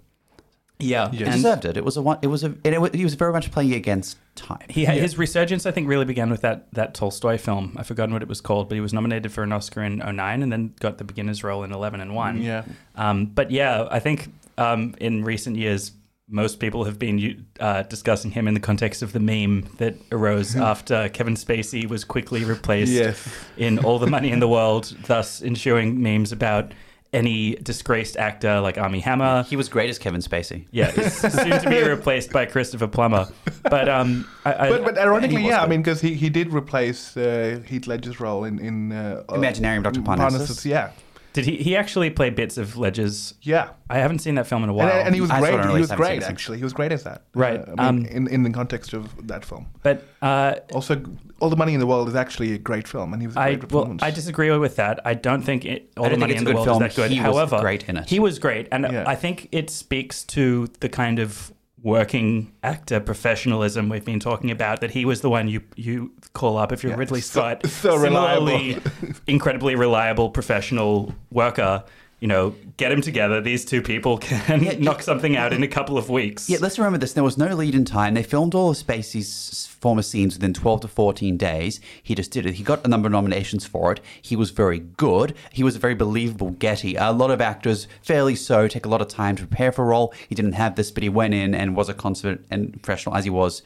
yeah, 0.80 1.10
He 1.10 1.24
and 1.24 1.34
deserved 1.36 1.64
it. 1.66 1.78
It 1.78 1.86
was 1.86 1.96
a 1.98 2.02
one. 2.02 2.18
It 2.22 2.28
was 2.28 2.44
a. 2.44 2.48
And 2.48 2.74
it 2.74 2.82
was, 2.82 2.92
he 2.94 3.04
was 3.04 3.14
very 3.14 3.32
much 3.32 3.52
playing 3.52 3.74
against 3.74 4.18
time. 4.36 4.66
he 4.70 4.84
had, 4.86 4.98
his 4.98 5.18
resurgence. 5.18 5.66
I 5.66 5.72
think 5.72 5.88
really 5.88 6.06
began 6.06 6.30
with 6.30 6.42
that 6.42 6.68
that 6.74 6.94
Tolstoy 6.94 7.38
film. 7.38 7.76
I've 7.78 7.88
forgotten 7.88 8.12
what 8.14 8.22
it 8.22 8.28
was 8.28 8.42
called, 8.42 8.68
but 8.70 8.76
he 8.76 8.82
was 8.82 8.94
nominated 8.94 9.32
for 9.32 9.44
an 9.44 9.54
Oscar 9.54 9.84
in 9.84 9.98
09 10.00 10.44
and 10.44 10.52
then 10.52 10.74
got 10.80 10.98
the 10.98 11.04
beginner's 11.06 11.44
role 11.44 11.64
in 11.64 11.72
11 11.72 12.02
and 12.02 12.14
one. 12.16 12.42
Yeah. 12.42 12.64
Um, 12.96 13.28
but 13.28 13.52
yeah, 13.52 13.88
I 13.90 14.00
think 14.00 14.34
um, 14.58 14.96
in 15.00 15.24
recent 15.24 15.56
years, 15.56 15.92
most 16.28 16.60
people 16.60 16.86
have 16.86 16.98
been 16.98 17.46
uh, 17.60 17.84
discussing 17.84 18.32
him 18.32 18.48
in 18.48 18.54
the 18.56 18.60
context 18.60 19.02
of 19.04 19.14
the 19.14 19.20
meme 19.20 19.62
that 19.78 19.96
arose 20.12 20.56
after 20.72 21.08
Kevin 21.10 21.36
Spacey 21.36 21.88
was 21.88 22.04
quickly 22.04 22.44
replaced 22.44 22.92
Yes. 22.92 23.28
in 23.58 23.80
All 23.80 24.00
the 24.00 24.08
Money 24.08 24.32
in 24.32 24.40
the 24.40 24.48
World, 24.48 24.96
thus 25.06 25.42
ensuing 25.42 26.02
memes 26.02 26.32
about 26.32 26.72
any 27.14 27.56
disgraced 27.56 28.18
actor 28.18 28.60
like 28.60 28.78
Armie 28.78 29.00
Hammer. 29.00 29.44
He 29.44 29.56
was 29.56 29.70
great 29.70 29.90
as 29.90 29.98
Kevin 30.00 30.20
Spacey. 30.20 30.66
Yeah, 30.72 30.90
is 31.00 31.14
soon 31.16 31.62
to 31.62 31.70
be 31.70 31.82
replaced 31.84 32.32
by 32.34 32.46
Christopher 32.46 32.88
Plummer. 32.88 33.28
But 33.64 33.88
um, 33.88 34.28
I, 34.44 34.66
I, 34.66 34.70
But, 34.70 34.84
but 34.84 34.98
ironically, 34.98 35.38
he 35.38 35.44
was 35.44 35.52
yeah, 35.52 35.64
I 35.64 35.68
mean, 35.68 35.82
because 35.82 36.02
he, 36.02 36.16
he 36.16 36.30
did 36.30 36.52
replace 36.52 37.16
uh, 37.16 37.62
Heath 37.66 37.88
Ledger's 37.88 38.20
role 38.20 38.44
in 38.44 38.60
in 38.60 38.92
uh, 38.92 39.24
Imaginarium, 39.30 39.84
Dr. 39.84 40.02
Parnassus. 40.02 40.66
Yeah, 40.66 40.92
did 41.36 41.46
he? 41.46 41.58
He 41.58 41.76
actually 41.76 42.10
played 42.10 42.34
bits 42.34 42.58
of 42.58 42.78
Ledger's. 42.78 43.34
yeah, 43.42 43.70
I 43.90 43.98
haven't 44.00 44.20
seen 44.20 44.36
that 44.36 44.48
film 44.48 44.64
in 44.64 44.70
a 44.70 44.74
while. 44.74 44.88
and 45.06 45.14
he 45.14 45.20
was 45.22 45.30
I 45.30 45.40
great. 45.42 45.60
He 45.66 45.80
was 45.82 45.92
great, 45.92 46.24
actually. 46.24 46.58
He 46.58 46.64
was 46.64 46.72
great 46.74 46.92
as 46.94 47.04
that. 47.04 47.24
Right, 47.36 47.60
Uh, 47.60 47.76
I 47.78 47.92
mean, 47.92 48.06
um, 48.06 48.12
in 48.18 48.28
in 48.28 48.44
the 48.44 48.50
context 48.52 48.94
of 48.94 49.28
that 49.28 49.44
film. 49.46 49.68
but 49.84 49.98
uh, 50.22 50.56
Also, 50.74 51.04
All 51.42 51.50
the 51.50 51.58
Money 51.58 51.74
in 51.74 51.82
the 51.82 51.86
World 51.88 52.08
is 52.08 52.16
actually 52.16 52.54
a 52.54 52.58
great 52.58 52.88
film, 52.88 53.12
and 53.14 53.22
he 53.22 53.28
was 53.28 53.36
a 53.36 53.40
I 53.42 53.46
great 53.56 53.72
well, 53.72 53.84
performance. 53.84 54.04
I 54.04 54.12
disagree 54.12 54.50
with 54.58 54.76
that. 54.78 55.00
I 55.06 55.14
don't 55.14 55.42
think 55.44 55.66
it, 55.66 55.92
all 55.98 56.06
the 56.06 56.10
don't 56.12 56.20
think 56.20 56.20
money 56.22 56.36
in 56.38 56.44
the 56.46 56.54
world 56.54 56.66
film. 56.68 56.84
is 56.84 56.96
that 56.96 57.02
good. 57.02 57.12
He 57.12 57.20
was 57.20 57.26
However, 57.36 57.60
great 57.60 57.84
in 57.90 57.98
it. 57.98 58.10
He 58.10 58.20
was 58.20 58.40
great, 58.40 58.68
and 58.72 58.82
Yeah. 58.90 59.04
I 59.14 59.16
think 59.16 59.50
it 59.52 59.70
speaks 59.70 60.24
to 60.36 60.68
the 60.80 60.90
kind 60.90 61.20
of 61.20 61.52
working 61.86 62.52
actor 62.64 63.00
professionalism 63.00 63.88
we've 63.90 64.04
been 64.04 64.20
talking 64.20 64.50
about. 64.50 64.82
That 64.82 64.92
he 64.92 65.06
was 65.06 65.22
the 65.22 65.30
one 65.30 65.48
you 65.48 65.62
you 65.76 66.12
call 66.34 66.58
up 66.58 66.74
if 66.74 66.84
you're 66.84 66.92
Yeah, 66.92 66.98
Ridley 66.98 67.22
Scott, 67.22 67.66
so 67.68 67.96
reliable. 67.96 68.48
Similarly, 68.48 68.82
incredibly 69.28 69.76
reliable 69.76 70.30
professional 70.30 71.14
worker. 71.32 71.86
You 72.20 72.30
know, 72.30 72.56
get 72.78 72.92
him 72.92 73.02
together. 73.02 73.42
These 73.42 73.66
two 73.66 73.82
people 73.82 74.18
can 74.20 74.64
Yeah, 74.64 74.78
knock 74.80 75.02
something 75.02 75.36
out 75.36 75.54
in 75.54 75.64
a 75.64 75.68
couple 75.68 75.98
of 75.98 76.10
weeks. 76.10 76.50
Yeah, 76.50 76.58
let's 76.62 76.80
remember 76.80 76.98
this. 76.98 77.14
There 77.14 77.24
was 77.24 77.38
no 77.38 77.54
lead 77.54 77.76
in 77.76 77.86
time. 77.86 78.14
They 78.14 78.24
filmed 78.24 78.56
all 78.56 78.70
of 78.72 78.78
Spacey's 78.78 79.68
former 79.80 80.02
scenes 80.02 80.36
within 80.36 80.54
12 80.54 80.82
to 80.82 80.88
14 80.88 81.38
days. 81.38 81.80
He 82.02 82.16
just 82.16 82.32
did 82.32 82.46
it. 82.46 82.56
He 82.56 82.64
got 82.64 82.86
a 82.86 82.88
number 82.88 83.08
of 83.08 83.12
nominations 83.12 83.66
for 83.66 83.92
it. 83.92 84.00
He 84.22 84.36
was 84.36 84.50
very 84.52 84.80
good. 84.80 85.36
He 85.52 85.64
was 85.64 85.76
a 85.76 85.80
very 85.80 85.94
believable 85.94 86.52
Getty. 86.52 86.96
A 86.96 87.12
lot 87.12 87.32
of 87.32 87.42
actors, 87.42 87.88
fairly 88.02 88.36
so, 88.36 88.68
take 88.68 88.86
a 88.86 88.90
lot 88.90 89.02
of 89.02 89.08
time 89.10 89.36
to 89.36 89.46
prepare 89.46 89.72
for 89.72 89.84
a 89.84 89.88
role. 89.88 90.14
He 90.28 90.36
didn't 90.36 90.54
have 90.54 90.76
this, 90.76 90.92
but 90.92 91.04
he 91.04 91.10
went 91.10 91.34
in 91.34 91.54
and 91.54 91.76
was 91.76 91.90
a 91.90 91.94
consummate 91.94 92.46
and 92.50 92.82
professional 92.82 93.16
as 93.16 93.26
he 93.26 93.30
was 93.30 93.62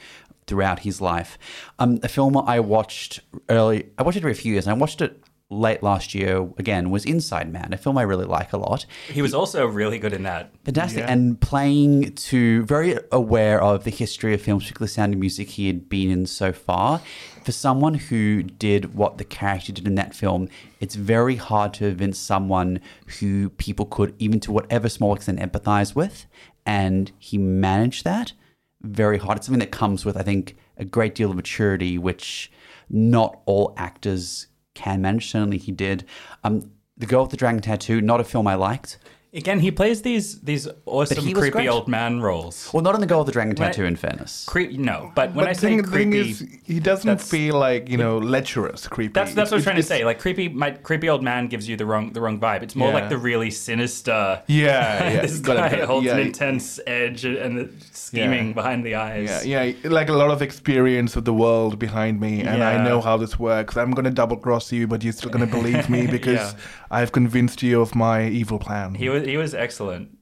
throughout 0.48 0.80
his 0.80 1.00
life. 1.00 1.38
Um, 1.78 2.00
a 2.02 2.08
film 2.08 2.36
I 2.36 2.60
watched 2.60 3.20
early, 3.48 3.90
I 3.98 4.04
watched 4.04 4.18
it 4.18 4.22
every 4.22 4.34
few 4.34 4.54
years, 4.54 4.66
and 4.66 4.76
I 4.76 4.78
watched 4.78 5.00
it 5.02 5.22
late 5.52 5.82
last 5.82 6.14
year 6.14 6.48
again 6.58 6.92
was 6.92 7.06
Inside 7.06 7.52
Man, 7.52 7.74
a 7.74 7.78
film 7.78 7.98
I 7.98 8.04
really 8.04 8.26
like 8.26 8.54
a 8.54 8.58
lot. 8.58 8.86
he 9.08 9.22
was 9.22 9.34
also 9.34 9.66
really 9.66 9.98
good 9.98 10.14
in 10.14 10.24
that. 10.24 10.52
Fantastic. 10.64 11.00
Yeah. 11.00 11.12
And 11.12 11.42
playing 11.42 12.14
to 12.14 12.64
very 12.66 13.00
aware 13.12 13.62
of 13.62 13.84
the 13.84 13.90
history 13.90 14.34
of 14.36 14.42
films, 14.42 14.64
particularly 14.64 14.90
sound 14.90 15.14
and 15.14 15.20
music 15.20 15.50
he 15.50 15.68
had 15.68 15.90
been 15.90 16.12
in 16.12 16.26
so 16.28 16.52
far. 16.52 17.02
For 17.44 17.52
someone 17.52 17.96
who 17.96 18.44
did 18.44 18.94
what 18.94 19.18
the 19.18 19.24
character 19.24 19.72
did 19.72 19.88
in 19.88 19.96
that 19.96 20.14
film, 20.14 20.50
it's 20.80 20.94
very 20.94 21.38
hard 21.38 21.74
to 21.76 21.88
evince 21.88 22.20
someone 22.20 22.80
who 23.20 23.50
people 23.52 23.86
could, 23.86 24.14
even 24.20 24.40
to 24.42 24.52
whatever 24.52 24.88
small 24.88 25.16
extent, 25.16 25.40
empathize 25.40 25.96
with. 25.96 26.28
And 26.66 27.12
he 27.18 27.40
managed 27.40 28.04
that 28.04 28.34
very 28.82 29.18
hard. 29.18 29.38
It's 29.38 29.48
something 29.48 29.60
that 29.62 29.72
comes 29.72 30.06
with, 30.06 30.16
I 30.16 30.22
think, 30.22 30.58
a 30.78 30.86
great 30.86 31.16
deal 31.16 31.32
of 31.32 31.36
maturity, 31.36 31.98
which 31.98 32.52
not 32.90 33.42
all 33.46 33.74
actors 33.78 34.48
can 34.80 35.02
manage. 35.02 35.30
Certainly 35.30 35.58
he 35.60 35.72
did. 35.72 36.06
Um, 36.44 36.72
the 36.98 37.06
Girl 37.06 37.22
with 37.22 37.32
the 37.32 37.38
Dragon 37.38 37.62
Tattoo, 37.62 38.02
not 38.02 38.20
a 38.20 38.24
film 38.24 38.48
I 38.48 38.56
liked. 38.56 38.98
Again, 39.32 39.60
he 39.60 39.70
plays 39.70 40.02
these 40.02 40.42
these 40.42 40.68
awesome 40.88 41.24
he 41.24 41.36
was 41.36 41.42
creepy 41.44 41.52
great. 41.52 41.68
old 41.70 41.88
man 41.88 42.20
roles. 42.20 42.68
Well, 42.74 42.82
not 42.82 42.96
in 42.96 43.02
the 43.02 43.06
Girl 43.06 43.20
with 43.20 43.28
the 43.28 43.32
Dragon 43.32 43.54
When 43.56 43.68
I- 43.68 43.72
Tattoo, 43.72 43.86
in 43.86 43.96
fairness. 43.96 44.44
Creep, 44.48 44.72
no, 44.72 45.12
but 45.14 45.36
when 45.36 45.46
but 45.46 45.50
I 45.50 45.54
the 45.54 45.60
say 45.60 45.68
thing, 45.68 45.82
the 45.84 45.88
thing 45.92 46.12
creepy, 46.12 46.30
is, 46.32 46.44
he 46.66 46.80
doesn't 46.80 47.06
that's- 47.06 47.30
feel 47.30 47.56
like 47.60 47.90
you 47.90 47.98
know 47.98 48.18
lecherous, 48.18 48.88
creepy. 48.88 49.14
that's 49.14 49.36
that's 49.36 49.52
what 49.52 49.58
I'm 49.58 49.60
It's- 49.60 49.64
trying 49.66 49.76
to 49.76 49.84
say. 49.84 50.04
Like 50.04 50.18
creepy, 50.20 50.50
my 50.50 50.72
creepy 50.72 51.10
old 51.10 51.22
man 51.22 51.46
gives 51.48 51.70
you 51.70 51.76
the 51.78 51.86
wrong 51.86 52.12
the 52.12 52.22
wrong 52.22 52.40
vibe. 52.40 52.64
It's 52.64 52.76
more 52.76 52.88
Yeah. 52.88 52.94
like 52.96 53.10
the 53.10 53.20
really 53.20 53.52
sinister. 53.52 54.42
Yeah, 54.48 55.10
yeah. 55.14 55.22
this 55.22 55.38
got 55.40 55.58
it, 55.58 55.60
guy 55.60 55.70
got 55.70 55.80
it. 55.80 55.86
holds 55.86 56.06
yeah, 56.08 56.14
an 56.16 56.20
intense 56.22 56.80
edge 56.88 57.24
and 57.24 57.58
the 57.60 57.70
scheming 57.92 58.48
Yeah. 58.48 58.54
behind 58.54 58.84
the 58.84 58.96
eyes. 58.96 59.46
Yeah, 59.46 59.62
yeah, 59.62 59.74
like 59.90 60.10
a 60.10 60.14
lot 60.14 60.32
of 60.32 60.42
experience 60.42 61.16
of 61.16 61.26
the 61.26 61.34
world 61.36 61.78
behind 61.78 62.20
me, 62.20 62.42
and 62.42 62.64
I 62.64 62.74
Yeah. 62.78 62.84
know 62.84 63.00
how 63.00 63.16
this 63.18 63.38
works. 63.38 63.78
I'm 63.78 63.92
gonna 63.92 64.10
double 64.10 64.38
cross 64.38 64.72
you, 64.72 64.88
but 64.88 65.04
you're 65.04 65.14
still 65.14 65.30
gonna 65.30 65.46
believe 65.46 65.88
me 65.88 66.08
because 66.18 66.54
Yeah. 66.54 66.90
I've 66.90 67.12
convinced 67.12 67.62
you 67.62 67.80
of 67.82 67.94
my 67.94 68.28
evil 68.28 68.58
plan. 68.58 68.96
He 68.96 69.08
was 69.10 69.19
he 69.26 69.38
was 69.38 69.54
excellent 69.54 70.18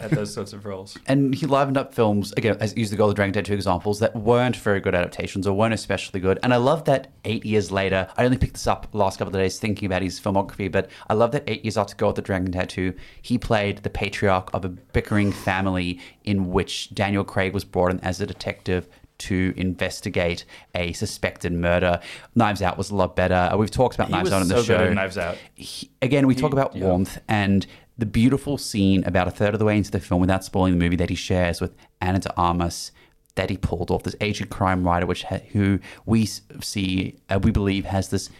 at 0.00 0.10
those 0.10 0.32
sorts 0.32 0.52
of 0.52 0.64
roles. 0.64 0.98
And 1.06 1.34
he 1.34 1.46
livened 1.46 1.76
up 1.76 1.94
films, 1.94 2.32
again, 2.36 2.56
as 2.60 2.76
use 2.76 2.90
the 2.90 2.96
the 2.96 3.14
Dragon 3.14 3.32
Tattoo 3.32 3.54
examples, 3.54 4.00
that 4.00 4.16
weren't 4.16 4.56
very 4.56 4.80
good 4.80 4.94
adaptations 4.94 5.46
or 5.46 5.52
weren't 5.54 5.74
especially 5.74 6.20
good. 6.20 6.38
And 6.42 6.52
I 6.54 6.56
love 6.56 6.84
that 6.84 7.12
eight 7.24 7.44
years 7.44 7.70
later, 7.70 8.08
I 8.16 8.24
only 8.24 8.38
picked 8.38 8.54
this 8.54 8.66
up 8.66 8.88
last 8.92 9.18
couple 9.18 9.34
of 9.34 9.40
days 9.40 9.58
thinking 9.58 9.86
about 9.86 10.02
his 10.02 10.18
filmography, 10.18 10.70
but 10.70 10.90
I 11.08 11.14
love 11.14 11.32
that 11.32 11.44
eight 11.46 11.64
years 11.64 11.76
after 11.76 11.94
the 11.94 12.22
Dragon 12.22 12.52
Tattoo, 12.52 12.94
he 13.22 13.38
played 13.38 13.78
the 13.78 13.90
patriarch 13.90 14.50
of 14.54 14.64
a 14.64 14.68
bickering 14.68 15.32
family 15.32 16.00
in 16.24 16.50
which 16.50 16.94
Daniel 16.94 17.24
Craig 17.24 17.52
was 17.52 17.64
brought 17.64 17.90
in 17.90 18.00
as 18.00 18.20
a 18.20 18.26
detective 18.26 18.88
to 19.16 19.54
investigate 19.56 20.44
a 20.74 20.92
suspected 20.92 21.52
murder. 21.52 22.00
Knives 22.34 22.62
Out 22.62 22.76
was 22.76 22.90
a 22.90 22.94
lot 22.94 23.16
better. 23.16 23.56
We've 23.56 23.70
talked 23.70 23.94
about 23.94 24.08
He 24.08 24.12
Knives 24.12 24.24
was 24.24 24.32
Out 24.32 24.42
on 24.42 24.48
the 24.48 24.62
show. 24.62 24.92
Knives 24.92 25.18
Out. 25.18 25.38
He- 25.54 25.90
again, 26.02 26.26
we 26.26 26.34
talk 26.34 26.52
about 26.52 26.74
yeah. 26.74 26.84
warmth 26.84 27.20
and 27.28 27.66
the 27.96 28.06
beautiful 28.06 28.58
scene 28.58 29.04
about 29.04 29.28
a 29.28 29.30
third 29.30 29.54
of 29.54 29.58
the 29.58 29.64
way 29.64 29.76
into 29.76 29.90
the 29.90 30.00
film, 30.00 30.20
without 30.20 30.44
spoiling 30.44 30.72
the 30.72 30.84
movie, 30.84 30.96
that 30.96 31.10
he 31.10 31.16
shares 31.16 31.60
with 31.60 31.74
Ana 32.00 32.18
de 32.20 32.34
Armas. 32.36 32.90
That 33.36 33.50
he 33.50 33.56
pulled 33.56 33.90
off 33.90 34.04
this 34.04 34.14
aged 34.20 34.48
crime 34.48 34.84
writer, 34.84 35.06
which 35.06 35.24
ha- 35.24 35.40
who 35.52 35.80
we 36.06 36.24
see, 36.26 37.18
uh, 37.28 37.40
we 37.42 37.50
believe, 37.50 37.84
has 37.84 38.10
this 38.10 38.30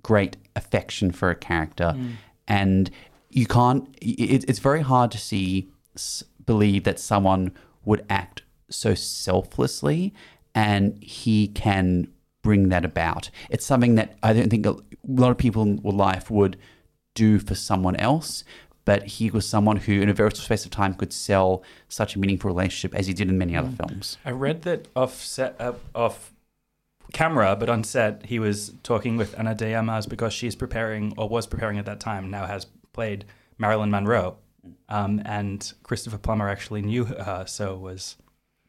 great 0.00 0.36
affection 0.54 1.10
for 1.10 1.28
a 1.30 1.34
character, 1.34 1.96
and 2.46 2.88
you 3.30 3.46
can't. 3.46 3.88
It, 4.00 4.44
it's 4.48 4.60
very 4.60 4.82
hard 4.82 5.10
to 5.10 5.18
see, 5.18 5.70
s- 5.96 6.22
believe 6.46 6.84
that 6.84 7.00
someone 7.00 7.50
would 7.84 8.04
act 8.08 8.42
so 8.70 8.94
selflessly, 8.94 10.14
and 10.54 11.02
he 11.02 11.48
can 11.48 12.08
bring 12.42 12.68
that 12.68 12.84
about. 12.84 13.30
It's 13.50 13.66
something 13.66 13.96
that 13.96 14.16
I 14.22 14.32
don't 14.32 14.48
think 14.50 14.66
a 14.66 14.76
lot 15.06 15.30
of 15.32 15.38
people 15.38 15.62
in 15.62 15.76
life 15.82 16.30
would 16.30 16.56
do 17.14 17.38
for 17.40 17.54
someone 17.56 17.96
else. 17.96 18.44
But 18.88 19.02
he 19.04 19.30
was 19.30 19.46
someone 19.46 19.76
who, 19.76 20.00
in 20.00 20.08
a 20.08 20.14
very 20.14 20.30
short 20.30 20.38
space 20.38 20.64
of 20.64 20.70
time, 20.70 20.94
could 20.94 21.12
sell 21.12 21.62
such 21.90 22.16
a 22.16 22.18
meaningful 22.18 22.48
relationship 22.48 22.98
as 22.98 23.06
he 23.06 23.12
did 23.12 23.28
in 23.28 23.36
many 23.36 23.54
other 23.54 23.68
films. 23.68 24.16
I 24.24 24.30
read 24.30 24.62
that 24.62 24.88
off 24.96 25.22
set, 25.22 25.56
uh, 25.60 25.74
off 25.94 26.32
camera, 27.12 27.54
but 27.54 27.68
on 27.68 27.84
set, 27.84 28.24
he 28.24 28.38
was 28.38 28.72
talking 28.82 29.18
with 29.18 29.38
Ana 29.38 29.54
de 29.54 29.74
Armas 29.74 30.06
because 30.06 30.32
she's 30.32 30.56
preparing, 30.56 31.12
or 31.18 31.28
was 31.28 31.46
preparing 31.46 31.76
at 31.76 31.84
that 31.84 32.00
time, 32.00 32.30
now 32.30 32.46
has 32.46 32.66
played 32.94 33.26
Marilyn 33.58 33.90
Monroe. 33.90 34.38
Um, 34.88 35.20
and 35.26 35.70
Christopher 35.82 36.16
Plummer 36.16 36.48
actually 36.48 36.80
knew 36.80 37.04
her, 37.04 37.44
so 37.46 37.76
was 37.76 38.16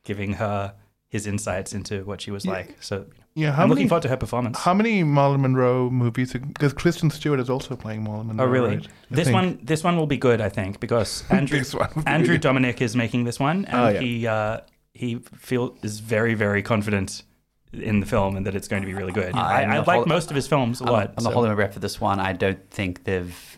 giving 0.04 0.34
her 0.34 0.74
his 1.08 1.28
insights 1.28 1.72
into 1.72 2.04
what 2.04 2.20
she 2.20 2.30
was 2.30 2.46
like. 2.46 2.76
So 2.84 3.06
Yeah, 3.40 3.52
how 3.52 3.64
I'm 3.64 3.70
many 3.70 3.80
looking 3.82 3.90
forward 3.90 4.02
to 4.04 4.10
her 4.10 4.18
performance. 4.18 4.58
how 4.60 4.74
many 4.74 5.04
Marilyn 5.04 5.42
Monroe 5.42 5.90
movies? 5.90 6.34
Because 6.34 6.74
Kristen 6.74 7.10
Stewart 7.10 7.40
is 7.40 7.50
also 7.50 7.76
playing 7.76 8.04
Marilyn 8.04 8.28
Monroe. 8.28 8.46
Oh 8.46 8.50
really? 8.50 8.76
right? 8.78 8.88
This 9.10 9.28
think. 9.28 9.34
one, 9.36 9.60
this 9.64 9.84
one 9.84 9.98
will 9.98 10.08
be 10.08 10.18
good, 10.18 10.42
I 10.42 10.50
think, 10.50 10.80
because 10.80 11.24
Andrew 11.30 11.60
This 11.60 11.74
be 11.74 11.80
Andrew 12.06 12.36
good. 12.36 12.42
Dominic 12.42 12.82
is 12.82 12.96
making 12.96 13.24
this 13.24 13.40
one, 13.40 13.66
and 13.66 13.76
Oh, 13.80 13.90
yeah. 13.90 14.00
he 14.02 14.28
uh, 14.28 14.60
he 14.94 15.16
feel 15.38 15.78
is 15.84 16.00
very 16.00 16.34
very 16.34 16.62
confident 16.62 17.24
in 17.72 18.00
the 18.00 18.06
film 18.06 18.36
and 18.36 18.46
that 18.48 18.56
it's 18.56 18.68
going 18.68 18.82
to 18.82 18.88
be 18.88 18.96
really 18.96 19.12
good. 19.14 19.36
I, 19.36 19.62
I'm 19.64 19.72
I 19.72 19.78
like 19.78 19.86
hol- 19.88 20.06
most 20.08 20.32
of 20.32 20.36
his 20.36 20.48
films 20.48 20.82
a 20.82 20.86
I'm, 20.86 20.92
lot. 20.92 21.08
I'm 21.18 21.24
not 21.24 21.30
so- 21.30 21.34
holding 21.34 21.52
my 21.52 21.56
breath 21.56 21.74
for 21.74 21.80
this 21.80 22.02
one. 22.02 22.20
I 22.20 22.34
don't 22.34 22.70
think 22.72 23.04
they've. 23.04 23.58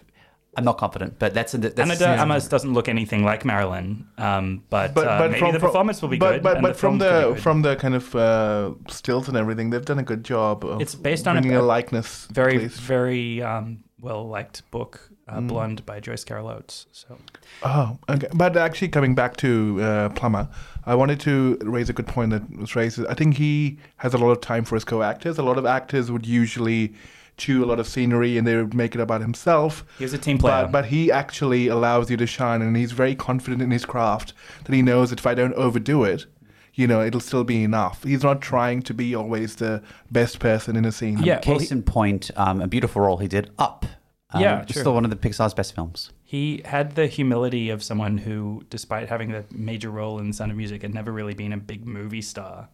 I'm 0.58 0.65
not 0.65 0.77
confident, 0.77 1.17
but 1.17 1.34
that's 1.34 1.53
a. 1.53 1.58
That's 1.60 1.79
Ana 1.79 1.93
a- 1.93 1.98
de 1.98 2.17
Armas 2.17 2.50
doesn't 2.50 2.74
look 2.74 2.89
anything 2.89 3.24
like 3.24 3.46
Marilyn, 3.46 4.05
um, 4.17 4.63
but, 4.70 4.93
But, 4.93 5.08
uh, 5.08 5.17
but 5.20 5.27
maybe 5.31 5.39
from, 5.39 5.53
the 5.53 5.60
performance 5.60 6.01
will 6.01 6.10
be 6.10 6.17
but, 6.17 6.31
good. 6.34 6.43
But, 6.43 6.58
and 6.58 6.63
but 6.63 6.75
from 6.75 7.00
film 7.00 7.12
could 7.12 7.29
be 7.29 7.36
the 7.36 7.41
from 7.41 7.62
the 7.62 7.75
kind 7.77 7.96
of 7.96 8.13
uh, 8.15 8.72
stills 8.89 9.29
and 9.29 9.38
everything, 9.38 9.70
they've 9.70 9.86
done 9.86 10.00
a 10.00 10.03
good 10.03 10.25
job. 10.25 10.65
Of 10.65 10.81
It's 10.81 10.93
based 10.93 11.25
on 11.27 11.38
a- 11.38 11.53
a, 11.58 11.62
a 11.62 11.63
likeness. 11.63 12.27
very 12.31 12.58
least. 12.60 12.81
very 12.81 13.41
um, 13.41 13.86
well 14.01 14.27
liked 14.27 14.70
book, 14.72 15.00
uh, 15.29 15.38
Mm. 15.39 15.48
Blonde 15.48 15.86
by 15.86 16.01
Joyce 16.01 16.25
Carol 16.25 16.50
Oates. 16.50 16.86
So 16.91 17.17
Oh, 17.63 17.98
okay. 18.10 18.27
But 18.34 18.58
actually, 18.58 18.89
coming 18.89 19.15
back 19.15 19.38
to 19.38 19.79
uh, 19.81 20.10
Plummer, 20.10 20.50
I 20.86 20.96
wanted 20.96 21.22
to 21.22 21.58
raise 21.62 21.89
a 21.89 21.93
good 21.93 22.08
point 22.08 22.31
that 22.31 22.43
was 22.60 22.75
raised. 22.75 23.00
I 23.05 23.13
think 23.13 23.38
he 23.38 23.77
has 23.98 24.13
a 24.13 24.17
lot 24.17 24.31
of 24.31 24.41
time 24.41 24.65
for 24.65 24.75
his 24.75 24.84
co-actors. 24.84 25.38
A 25.38 25.43
lot 25.43 25.58
of 25.58 25.65
actors 25.65 26.12
would 26.12 26.25
usually 26.27 26.93
chew 27.38 27.63
a 27.63 27.67
lot 27.67 27.79
of 27.79 27.88
scenery 27.88 28.38
and 28.38 28.45
they 28.45 28.55
would 28.55 28.73
make 28.73 28.93
it 28.95 29.01
about 29.01 29.21
himself. 29.21 29.83
he 29.97 30.03
was 30.03 30.13
a 30.13 30.17
team 30.17 30.38
player. 30.38 30.63
But, 30.63 30.71
but 30.71 30.85
he 30.85 31.11
actually 31.11 31.67
allows 31.67 32.11
you 32.11 32.17
to 32.17 32.27
shine, 32.27 32.61
and 32.61 32.75
he's 32.77 32.91
very 32.91 33.15
confident 33.15 33.61
in 33.61 33.71
his 33.71 33.85
craft 33.85 34.33
that 34.65 34.73
he 34.75 34.81
knows 34.81 35.09
that 35.09 35.19
if 35.19 35.25
I 35.27 35.33
don't 35.33 35.53
overdo 35.55 36.03
it, 36.03 36.25
you 36.73 36.88
know, 36.88 37.01
it'll 37.01 37.19
still 37.19 37.43
be 37.43 37.63
enough. 37.63 38.03
He's 38.03 38.23
not 38.23 38.41
trying 38.41 38.81
to 38.83 38.93
be 38.93 39.13
always 39.15 39.55
the 39.57 39.81
best 40.11 40.39
person 40.39 40.75
in 40.75 40.85
a 40.85 40.91
scene. 40.91 41.17
Yeah. 41.19 41.41
well, 41.45 41.57
Case 41.59 41.69
he- 41.69 41.75
in 41.75 41.83
point, 41.83 42.31
um, 42.35 42.61
a 42.61 42.67
beautiful 42.67 43.01
role 43.01 43.17
he 43.17 43.27
did. 43.27 43.51
Up. 43.59 43.85
Um, 44.33 44.41
Yeah, 44.41 44.61
it's 44.61 44.71
true. 44.71 44.81
still 44.81 44.93
one 44.93 45.03
of 45.03 45.09
the 45.11 45.17
Pixar's 45.17 45.53
best 45.53 45.75
films. 45.75 46.11
He 46.23 46.61
had 46.63 46.95
the 46.95 47.07
humility 47.07 47.69
of 47.69 47.83
someone 47.83 48.19
who, 48.19 48.63
despite 48.69 49.09
having 49.09 49.31
the 49.31 49.43
major 49.51 49.89
role 49.89 50.17
in 50.19 50.31
Sound 50.31 50.51
of 50.51 50.57
Music, 50.57 50.81
had 50.83 50.93
never 50.93 51.11
really 51.11 51.33
been 51.33 51.51
a 51.51 51.57
big 51.57 51.85
movie 51.85 52.21
star. 52.21 52.69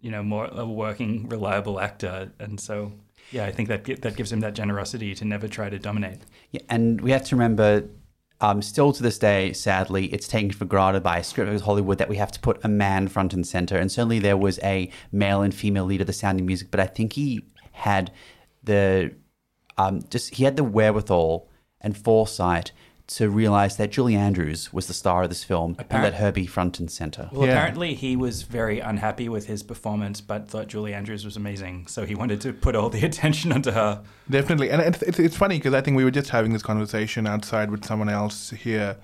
You 0.00 0.10
know, 0.10 0.22
more 0.22 0.46
a 0.52 0.66
working, 0.66 1.28
reliable 1.28 1.80
actor, 1.80 2.32
and 2.38 2.60
so 2.60 2.92
yeah, 3.30 3.44
I 3.44 3.52
think 3.52 3.68
that 3.68 3.84
that 4.02 4.16
gives 4.16 4.32
him 4.32 4.40
that 4.40 4.54
generosity 4.54 5.14
to 5.14 5.24
never 5.24 5.48
try 5.48 5.68
to 5.70 5.78
dominate. 5.78 6.20
Yeah, 6.50 6.62
and 6.68 7.00
we 7.00 7.10
have 7.10 7.24
to 7.24 7.36
remember, 7.36 7.88
um, 8.40 8.62
still 8.62 8.92
to 8.92 9.02
this 9.02 9.18
day, 9.18 9.52
sadly, 9.52 10.06
it's 10.06 10.28
taken 10.28 10.50
for 10.52 10.64
granted 10.64 11.02
by 11.02 11.20
script 11.22 11.50
of 11.50 11.60
Hollywood 11.60 11.98
that 11.98 12.08
we 12.08 12.16
have 12.16 12.32
to 12.32 12.40
put 12.40 12.64
a 12.64 12.68
man 12.68 13.08
front 13.08 13.34
and 13.34 13.46
center. 13.46 13.76
And 13.76 13.92
certainly 13.92 14.18
there 14.18 14.36
was 14.36 14.58
a 14.62 14.90
male 15.12 15.42
and 15.42 15.54
female 15.54 15.84
lead 15.84 16.00
of 16.00 16.06
the 16.06 16.12
sound 16.12 16.40
of 16.40 16.46
music, 16.46 16.70
but 16.70 16.80
I 16.80 16.86
think 16.86 17.14
he 17.14 17.44
had 17.72 18.12
the 18.62 19.14
um, 19.76 20.02
just 20.10 20.34
he 20.34 20.44
had 20.44 20.56
the 20.56 20.64
wherewithal 20.64 21.48
and 21.80 21.96
foresight 21.96 22.72
to 23.08 23.30
realize 23.30 23.78
that 23.78 23.90
Julie 23.90 24.14
Andrews 24.16 24.70
was 24.72 24.86
the 24.86 24.92
star 24.92 25.22
of 25.22 25.30
this 25.30 25.42
film 25.42 25.70
and 25.72 25.80
Apparent- 25.80 26.04
let 26.12 26.14
her 26.20 26.30
be 26.30 26.46
front 26.46 26.78
and 26.78 26.90
center. 26.90 27.30
Well, 27.32 27.46
Yeah. 27.46 27.54
apparently 27.54 27.94
he 27.94 28.16
was 28.16 28.42
very 28.42 28.80
unhappy 28.80 29.30
with 29.30 29.46
his 29.46 29.62
performance, 29.62 30.20
but 30.20 30.48
thought 30.48 30.68
Julie 30.68 30.92
Andrews 30.92 31.24
was 31.24 31.34
amazing, 31.36 31.86
so 31.86 32.04
he 32.04 32.14
wanted 32.14 32.40
to 32.42 32.52
put 32.52 32.76
all 32.76 32.90
the 32.90 33.04
attention 33.10 33.50
onto 33.50 33.70
her. 33.70 34.02
Definitely, 34.28 34.70
and 34.70 34.82
it's, 34.82 35.00
it's, 35.02 35.18
it's 35.18 35.36
funny 35.36 35.56
because 35.56 35.72
I 35.72 35.80
think 35.80 35.96
we 35.96 36.04
were 36.04 36.10
just 36.10 36.28
having 36.30 36.52
this 36.52 36.62
conversation 36.62 37.26
outside 37.26 37.70
with 37.70 37.82
someone 37.84 38.10
else 38.10 38.50
here, 38.50 38.98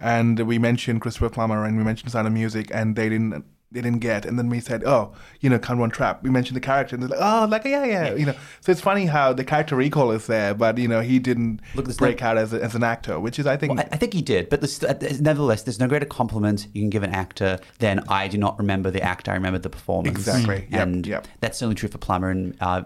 and 0.00 0.40
we 0.40 0.58
mentioned 0.58 1.02
Christopher 1.02 1.28
Plummer 1.28 1.64
and 1.66 1.76
we 1.76 1.84
mentioned 1.84 2.10
Sound 2.12 2.26
of 2.26 2.32
Music, 2.32 2.70
and 2.72 2.96
they 2.96 3.10
didn't 3.10 3.44
they 3.72 3.80
didn't 3.80 4.00
get, 4.00 4.26
and 4.26 4.38
then 4.38 4.48
we 4.48 4.58
said, 4.58 4.82
oh, 4.84 5.12
you 5.40 5.48
know, 5.48 5.58
Count 5.58 5.78
von 5.78 5.90
Trapp. 5.90 6.22
We 6.22 6.30
mentioned 6.30 6.56
the 6.56 6.60
character, 6.60 6.96
and 6.96 7.02
they're 7.02 7.10
like, 7.10 7.20
oh, 7.22 7.46
like 7.48 7.64
yeah, 7.64 7.84
yeah, 7.84 8.14
you 8.14 8.26
know. 8.26 8.34
So 8.60 8.72
it's 8.72 8.80
funny 8.80 9.06
how 9.06 9.32
the 9.32 9.44
character 9.44 9.76
recall 9.76 10.10
is 10.10 10.26
there, 10.26 10.54
but 10.54 10.76
you 10.78 10.88
know, 10.88 11.00
he 11.00 11.18
didn't 11.18 11.60
Look, 11.74 11.84
there's 11.86 11.96
break 11.96 12.20
no- 12.20 12.26
out 12.28 12.38
as, 12.38 12.52
a, 12.52 12.62
as 12.62 12.74
an 12.74 12.82
actor, 12.82 13.20
which 13.20 13.38
is 13.38 13.46
I 13.46 13.56
think 13.56 13.74
Well, 13.74 13.80
I, 13.80 13.94
I 13.94 13.96
think 13.96 14.12
he 14.12 14.22
did, 14.22 14.48
but 14.48 14.60
there's, 14.60 14.82
uh, 14.82 14.94
nevertheless, 15.20 15.62
there's 15.62 15.78
no 15.78 15.86
greater 15.86 16.06
compliment 16.06 16.66
you 16.74 16.82
can 16.82 16.90
give 16.90 17.02
an 17.02 17.12
actor 17.12 17.58
than 17.78 18.00
I 18.08 18.26
do 18.28 18.38
not 18.38 18.58
remember 18.58 18.90
the 18.90 19.02
actor, 19.02 19.30
I 19.30 19.34
remember 19.34 19.58
the 19.58 19.70
performance. 19.70 20.16
Exactly. 20.18 20.66
Yep, 20.70 20.80
And 20.80 21.06
yep. 21.06 21.28
that's 21.40 21.58
certainly 21.58 21.76
true 21.76 21.88
for 21.88 21.98
Plummer 21.98 22.30
and 22.30 22.56
uh, 22.60 22.82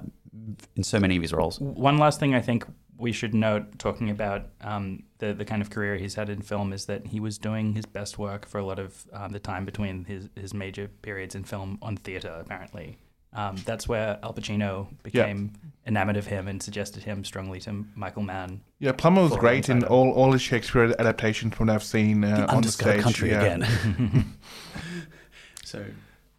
in 0.76 0.82
so 0.82 1.00
many 1.00 1.16
of 1.16 1.22
his 1.22 1.32
roles. 1.32 1.58
One 1.60 1.96
last 1.98 2.20
thing 2.20 2.34
I 2.34 2.40
think 2.42 2.66
we 2.98 3.12
should 3.12 3.34
note, 3.34 3.78
talking 3.78 4.10
about 4.10 4.46
um, 4.60 5.04
the 5.18 5.34
the 5.34 5.44
kind 5.44 5.62
of 5.62 5.70
career 5.70 5.96
he's 5.96 6.14
had 6.14 6.28
in 6.28 6.42
film, 6.42 6.72
is 6.72 6.86
that 6.86 7.06
he 7.06 7.20
was 7.20 7.38
doing 7.38 7.74
his 7.74 7.86
best 7.86 8.18
work 8.18 8.46
for 8.46 8.58
a 8.58 8.64
lot 8.64 8.78
of 8.78 9.06
um, 9.12 9.32
the 9.32 9.40
time 9.40 9.64
between 9.64 10.04
his 10.04 10.28
his 10.36 10.54
major 10.54 10.88
periods 11.02 11.34
in 11.34 11.44
film 11.44 11.78
on 11.82 11.96
theater. 11.96 12.36
Apparently, 12.40 12.98
um, 13.34 13.56
that's 13.64 13.88
where 13.88 14.18
Al 14.22 14.32
Pacino 14.32 14.88
became 15.02 15.52
enamored 15.86 16.16
of 16.16 16.26
him 16.26 16.48
and 16.48 16.62
suggested 16.62 17.02
him 17.02 17.24
strongly 17.24 17.60
to 17.60 17.84
Michael 17.94 18.22
Mann. 18.22 18.60
yeah, 18.78 18.92
Plummer 18.92 19.22
was 19.22 19.36
great 19.36 19.68
in 19.68 19.84
all, 19.84 20.12
all 20.12 20.32
his 20.32 20.40
Shakespeare 20.40 20.94
adaptations 20.98 21.54
from 21.54 21.66
what 21.66 21.74
I've 21.74 21.82
seen 21.82 22.24
uh, 22.24 22.28
on 22.28 22.34
the 22.36 22.52
Undiscovered 22.52 22.92
stage. 22.94 23.02
country 23.02 23.30
yeah. 23.30 23.42
again. 23.42 24.24
so 25.64 25.84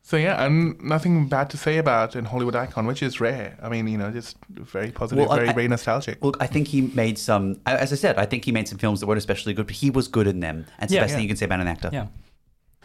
So 0.07 0.17
yeah, 0.17 0.45
and 0.45 0.79
nothing 0.83 1.27
bad 1.27 1.49
to 1.49 1.57
say 1.57 1.79
about 1.79 2.13
an 2.15 2.25
Hollywood 2.25 2.55
Icon, 2.55 2.85
which 2.85 3.01
is 3.01 3.19
rare. 3.19 3.57
I 3.59 3.69
mean, 3.69 3.87
you 3.87 3.97
know, 3.97 4.11
just 4.11 4.37
very 4.49 4.91
positive, 4.91 5.25
Well, 5.25 5.35
very 5.35 5.49
I- 5.49 5.53
very 5.53 5.67
nostalgic. 5.67 6.23
Look, 6.23 6.37
I 6.39 6.45
think 6.45 6.67
he 6.67 6.81
made 6.93 7.17
some. 7.17 7.59
As 7.65 7.91
I 7.91 7.95
said, 7.95 8.15
I 8.19 8.25
think 8.27 8.45
he 8.45 8.51
made 8.51 8.67
some 8.67 8.77
films 8.77 8.99
that 8.99 9.07
weren't 9.07 9.17
especially 9.17 9.55
good, 9.55 9.65
but 9.65 9.75
he 9.77 9.89
was 9.89 10.07
good 10.07 10.27
in 10.27 10.41
them. 10.41 10.57
And 10.77 10.83
it's 10.83 10.93
Yeah, 10.93 10.99
the 10.99 11.03
best 11.05 11.11
yeah. 11.11 11.15
thing 11.15 11.23
you 11.23 11.27
can 11.29 11.37
say 11.37 11.45
about 11.45 11.59
an 11.59 11.67
actor. 11.67 11.89
Yeah. 11.91 12.05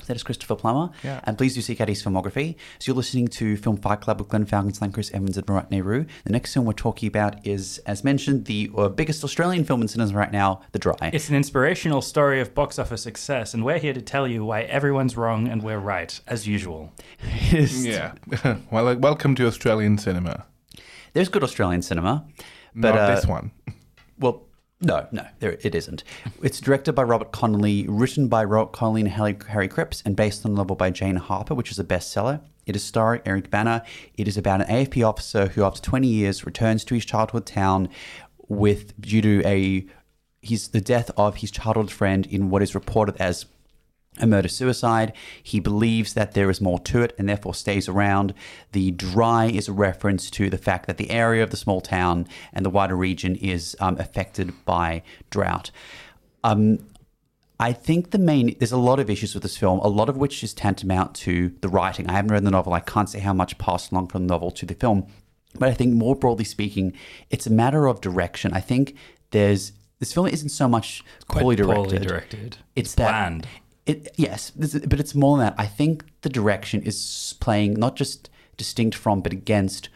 That 0.06 0.16
is 0.16 0.22
Christopher 0.22 0.56
Plummer. 0.56 0.90
Yeah. 1.02 1.20
And 1.24 1.36
please 1.36 1.54
do 1.54 1.60
seek 1.60 1.80
out 1.80 1.88
his 1.88 2.02
filmography. 2.02 2.56
So 2.78 2.90
you're 2.90 2.96
listening 2.96 3.28
to 3.28 3.56
Film 3.56 3.76
Fight 3.76 4.00
Club 4.00 4.20
with 4.20 4.28
Glenn 4.28 4.46
Falconsland, 4.46 4.94
Chris 4.94 5.10
Evans, 5.12 5.36
and 5.36 5.48
Murat 5.48 5.70
Nehru. 5.70 6.06
The 6.24 6.32
next 6.32 6.54
film 6.54 6.66
we're 6.66 6.72
talking 6.72 7.06
about 7.06 7.46
is, 7.46 7.78
as 7.86 8.04
mentioned, 8.04 8.46
the 8.46 8.70
uh, 8.76 8.88
biggest 8.88 9.22
Australian 9.24 9.64
film 9.64 9.82
in 9.82 9.88
cinemas 9.88 10.14
right 10.14 10.32
now, 10.32 10.62
The 10.72 10.78
Dry. 10.78 11.10
It's 11.12 11.28
an 11.28 11.36
inspirational 11.36 12.02
story 12.02 12.40
of 12.40 12.54
box 12.54 12.78
office 12.78 13.02
success, 13.02 13.54
and 13.54 13.64
we're 13.64 13.78
here 13.78 13.92
to 13.92 14.02
tell 14.02 14.26
you 14.26 14.44
why 14.44 14.62
everyone's 14.62 15.16
wrong 15.16 15.48
and 15.48 15.62
we're 15.62 15.78
right, 15.78 16.20
as 16.26 16.46
usual. 16.46 16.92
Yeah. 17.50 18.12
well, 18.70 18.84
like, 18.84 19.00
welcome 19.00 19.34
to 19.34 19.46
Australian 19.46 19.98
cinema. 19.98 20.46
There's 21.12 21.28
good 21.28 21.42
Australian 21.42 21.82
cinema, 21.82 22.24
but 22.74 22.94
Not 22.94 22.98
uh, 22.98 23.14
this 23.14 23.26
one. 23.26 23.50
Well, 24.18 24.46
no, 24.80 25.06
no, 25.12 25.26
there 25.40 25.58
it 25.60 25.74
isn't. 25.74 26.04
It's 26.42 26.60
directed 26.60 26.92
by 26.92 27.02
Robert 27.02 27.32
Connolly, 27.32 27.86
written 27.88 28.28
by 28.28 28.44
Robert 28.44 28.72
Connolly 28.72 29.02
and 29.02 29.10
Harry, 29.10 29.36
Harry 29.48 29.68
Cripps, 29.68 30.02
and 30.04 30.16
based 30.16 30.44
on 30.44 30.52
a 30.52 30.54
novel 30.54 30.76
by 30.76 30.90
Jane 30.90 31.16
Harper, 31.16 31.54
which 31.54 31.70
is 31.70 31.78
a 31.78 31.84
bestseller. 31.84 32.40
It 32.66 32.76
is 32.76 32.84
starring 32.84 33.22
Eric 33.26 33.50
Bana. 33.50 33.84
It 34.16 34.28
is 34.28 34.36
about 34.36 34.62
an 34.62 34.68
AFP 34.68 35.06
officer 35.06 35.48
who, 35.48 35.64
after 35.64 35.82
20 35.82 36.06
years, 36.06 36.46
returns 36.46 36.84
to 36.84 36.94
his 36.94 37.04
childhood 37.04 37.46
town 37.46 37.88
with 38.48 38.98
due 39.00 39.22
to 39.22 39.42
a 39.46 39.86
he's 40.42 40.68
the 40.68 40.80
death 40.80 41.10
of 41.16 41.36
his 41.36 41.50
childhood 41.50 41.90
friend 41.90 42.26
in 42.26 42.50
what 42.50 42.62
is 42.62 42.74
reported 42.74 43.16
as 43.20 43.46
a 44.18 44.26
murder 44.26 44.48
suicide. 44.48 45.12
He 45.42 45.60
believes 45.60 46.14
that 46.14 46.34
there 46.34 46.50
is 46.50 46.60
more 46.60 46.78
to 46.80 47.02
it 47.02 47.14
and 47.18 47.28
therefore 47.28 47.54
stays 47.54 47.88
around. 47.88 48.34
The 48.72 48.90
dry 48.90 49.46
is 49.46 49.68
a 49.68 49.72
reference 49.72 50.30
to 50.32 50.50
the 50.50 50.58
fact 50.58 50.86
that 50.86 50.96
the 50.98 51.10
area 51.10 51.42
of 51.42 51.50
the 51.50 51.56
small 51.56 51.80
town 51.80 52.26
and 52.52 52.64
the 52.64 52.70
wider 52.70 52.96
region 52.96 53.36
is 53.36 53.76
um, 53.80 53.98
affected 53.98 54.52
by 54.64 55.02
drought. 55.30 55.70
Um, 56.44 56.86
I 57.58 57.74
think 57.74 58.10
the 58.10 58.18
main 58.18 58.56
there's 58.58 58.72
a 58.72 58.78
lot 58.78 58.98
of 58.98 59.10
issues 59.10 59.34
with 59.34 59.42
this 59.42 59.58
film, 59.58 59.80
a 59.80 59.88
lot 59.88 60.08
of 60.08 60.16
which 60.16 60.42
is 60.42 60.54
tantamount 60.54 61.14
to 61.16 61.54
the 61.60 61.68
writing. 61.68 62.08
I 62.08 62.12
haven't 62.14 62.32
read 62.32 62.44
the 62.44 62.50
novel, 62.50 62.72
I 62.72 62.80
can't 62.80 63.08
say 63.08 63.18
how 63.20 63.34
much 63.34 63.58
passed 63.58 63.92
along 63.92 64.08
from 64.08 64.26
the 64.26 64.32
novel 64.32 64.50
to 64.52 64.66
the 64.66 64.74
film. 64.74 65.06
But 65.58 65.68
I 65.68 65.74
think 65.74 65.94
more 65.94 66.16
broadly 66.16 66.44
speaking, 66.44 66.94
it's 67.28 67.46
a 67.46 67.50
matter 67.50 67.86
of 67.86 68.00
direction. 68.00 68.54
I 68.54 68.60
think 68.60 68.96
there's 69.30 69.72
this 69.98 70.14
film 70.14 70.26
isn't 70.26 70.48
so 70.48 70.66
much 70.66 71.04
Quite 71.28 71.42
poorly 71.42 71.56
poorly 71.56 71.98
directed. 71.98 72.08
directed. 72.08 72.56
It's 72.74 72.94
that 72.94 73.10
bland. 73.10 73.46
It 73.86 74.08
yes, 74.16 74.50
this 74.50 74.74
is- 74.74 74.86
but 74.86 75.00
it's 75.00 75.14
more 75.14 75.36
than 75.38 75.46
that. 75.46 75.54
I 75.58 75.66
think 75.66 76.04
the 76.22 76.28
direction 76.28 76.82
is 76.82 77.34
playing 77.40 77.74
not 77.74 77.96
just 77.96 78.30
distinct 78.56 78.96
from, 78.96 79.20
but 79.20 79.32
against 79.32 79.88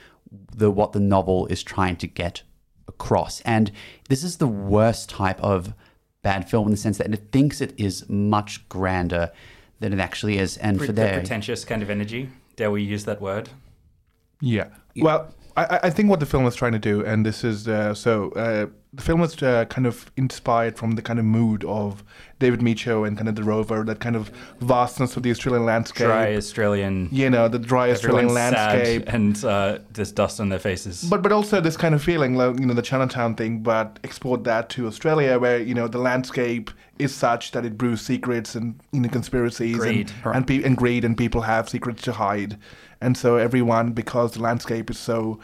the 0.56 0.70
what 0.70 0.92
the 0.92 1.00
novel 1.00 1.46
is 1.46 1.62
trying 1.62 1.96
to 1.96 2.06
get 2.06 2.42
across. 2.88 3.40
And 3.42 3.70
this 4.08 4.22
is 4.24 4.38
the 4.38 4.46
worst 4.48 5.08
type 5.10 5.40
of 5.40 5.74
bad 6.22 6.48
film 6.48 6.66
in 6.68 6.70
the 6.72 6.76
sense 6.76 6.98
that 6.98 7.12
it 7.12 7.30
thinks 7.32 7.60
it 7.60 7.74
is 7.76 8.08
much 8.08 8.66
grander 8.68 9.30
than 9.80 9.92
it 9.92 10.00
actually 10.00 10.38
is. 10.38 10.56
And 10.58 10.78
Pre- 10.78 10.86
for 10.86 10.92
the 10.92 11.08
pretentious 11.12 11.64
kind 11.64 11.82
of 11.82 11.90
energy. 11.90 12.30
Dare 12.56 12.70
we 12.70 12.82
use 12.82 13.04
that 13.04 13.20
word? 13.20 13.50
Yeah. 14.40 14.68
Well, 14.96 15.34
I, 15.56 15.64
I- 15.64 15.80
I 15.84 15.90
think 15.90 16.08
what 16.10 16.20
the 16.20 16.26
film 16.26 16.46
is 16.46 16.54
trying 16.54 16.72
to 16.72 16.78
do, 16.78 17.04
and 17.04 17.24
this 17.26 17.44
is 17.44 17.68
uh, 17.68 17.94
so 17.94 18.30
uh, 18.30 18.66
the 18.96 19.02
film 19.02 19.20
was 19.20 19.42
uh, 19.42 19.64
kind 19.66 19.86
of 19.86 20.10
inspired 20.16 20.78
from 20.78 20.92
the 20.92 21.02
kind 21.02 21.18
of 21.18 21.24
mood 21.24 21.64
of 21.64 22.04
David 22.38 22.60
Michôd 22.60 23.08
and 23.08 23.16
kind 23.16 23.28
of 23.28 23.34
the 23.34 23.42
Rover, 23.42 23.82
that 23.84 24.00
kind 24.00 24.16
of 24.16 24.30
vastness 24.60 25.16
of 25.16 25.22
the 25.22 25.30
Australian 25.30 25.64
landscape. 25.64 26.06
Dry 26.06 26.36
Australian. 26.36 27.08
You 27.10 27.30
know, 27.30 27.48
the 27.48 27.58
dry 27.58 27.90
Australian 27.90 28.32
landscape. 28.32 29.04
and 29.12 29.42
uh, 29.44 29.78
there's 29.92 30.12
dust 30.12 30.40
on 30.40 30.48
their 30.48 30.58
faces. 30.58 31.04
But 31.04 31.22
but 31.22 31.32
also 31.32 31.60
this 31.60 31.76
kind 31.76 31.94
of 31.94 32.02
feeling, 32.02 32.34
like, 32.34 32.58
you 32.60 32.66
know, 32.66 32.74
the 32.74 32.82
Chinatown 32.82 33.34
thing, 33.34 33.60
but 33.60 33.98
export 34.04 34.44
that 34.44 34.68
to 34.70 34.86
Australia, 34.86 35.38
where 35.38 35.58
you 35.58 35.74
know 35.74 35.88
the 35.88 35.98
landscape 35.98 36.70
is 36.98 37.14
such 37.14 37.50
that 37.52 37.64
it 37.64 37.76
brews 37.76 38.00
secrets 38.00 38.54
and 38.54 38.78
you 38.92 39.00
know 39.00 39.08
conspiracies 39.08 39.76
Greed. 39.76 40.12
and 40.24 40.36
and, 40.36 40.46
pe- 40.46 40.62
and 40.62 40.76
greed, 40.76 41.04
and 41.04 41.16
people 41.16 41.42
have 41.42 41.68
secrets 41.68 42.02
to 42.02 42.12
hide, 42.12 42.58
and 43.00 43.16
so 43.16 43.36
everyone, 43.36 43.92
because 43.92 44.32
the 44.32 44.42
landscape 44.42 44.90
is 44.90 44.98
so 44.98 45.40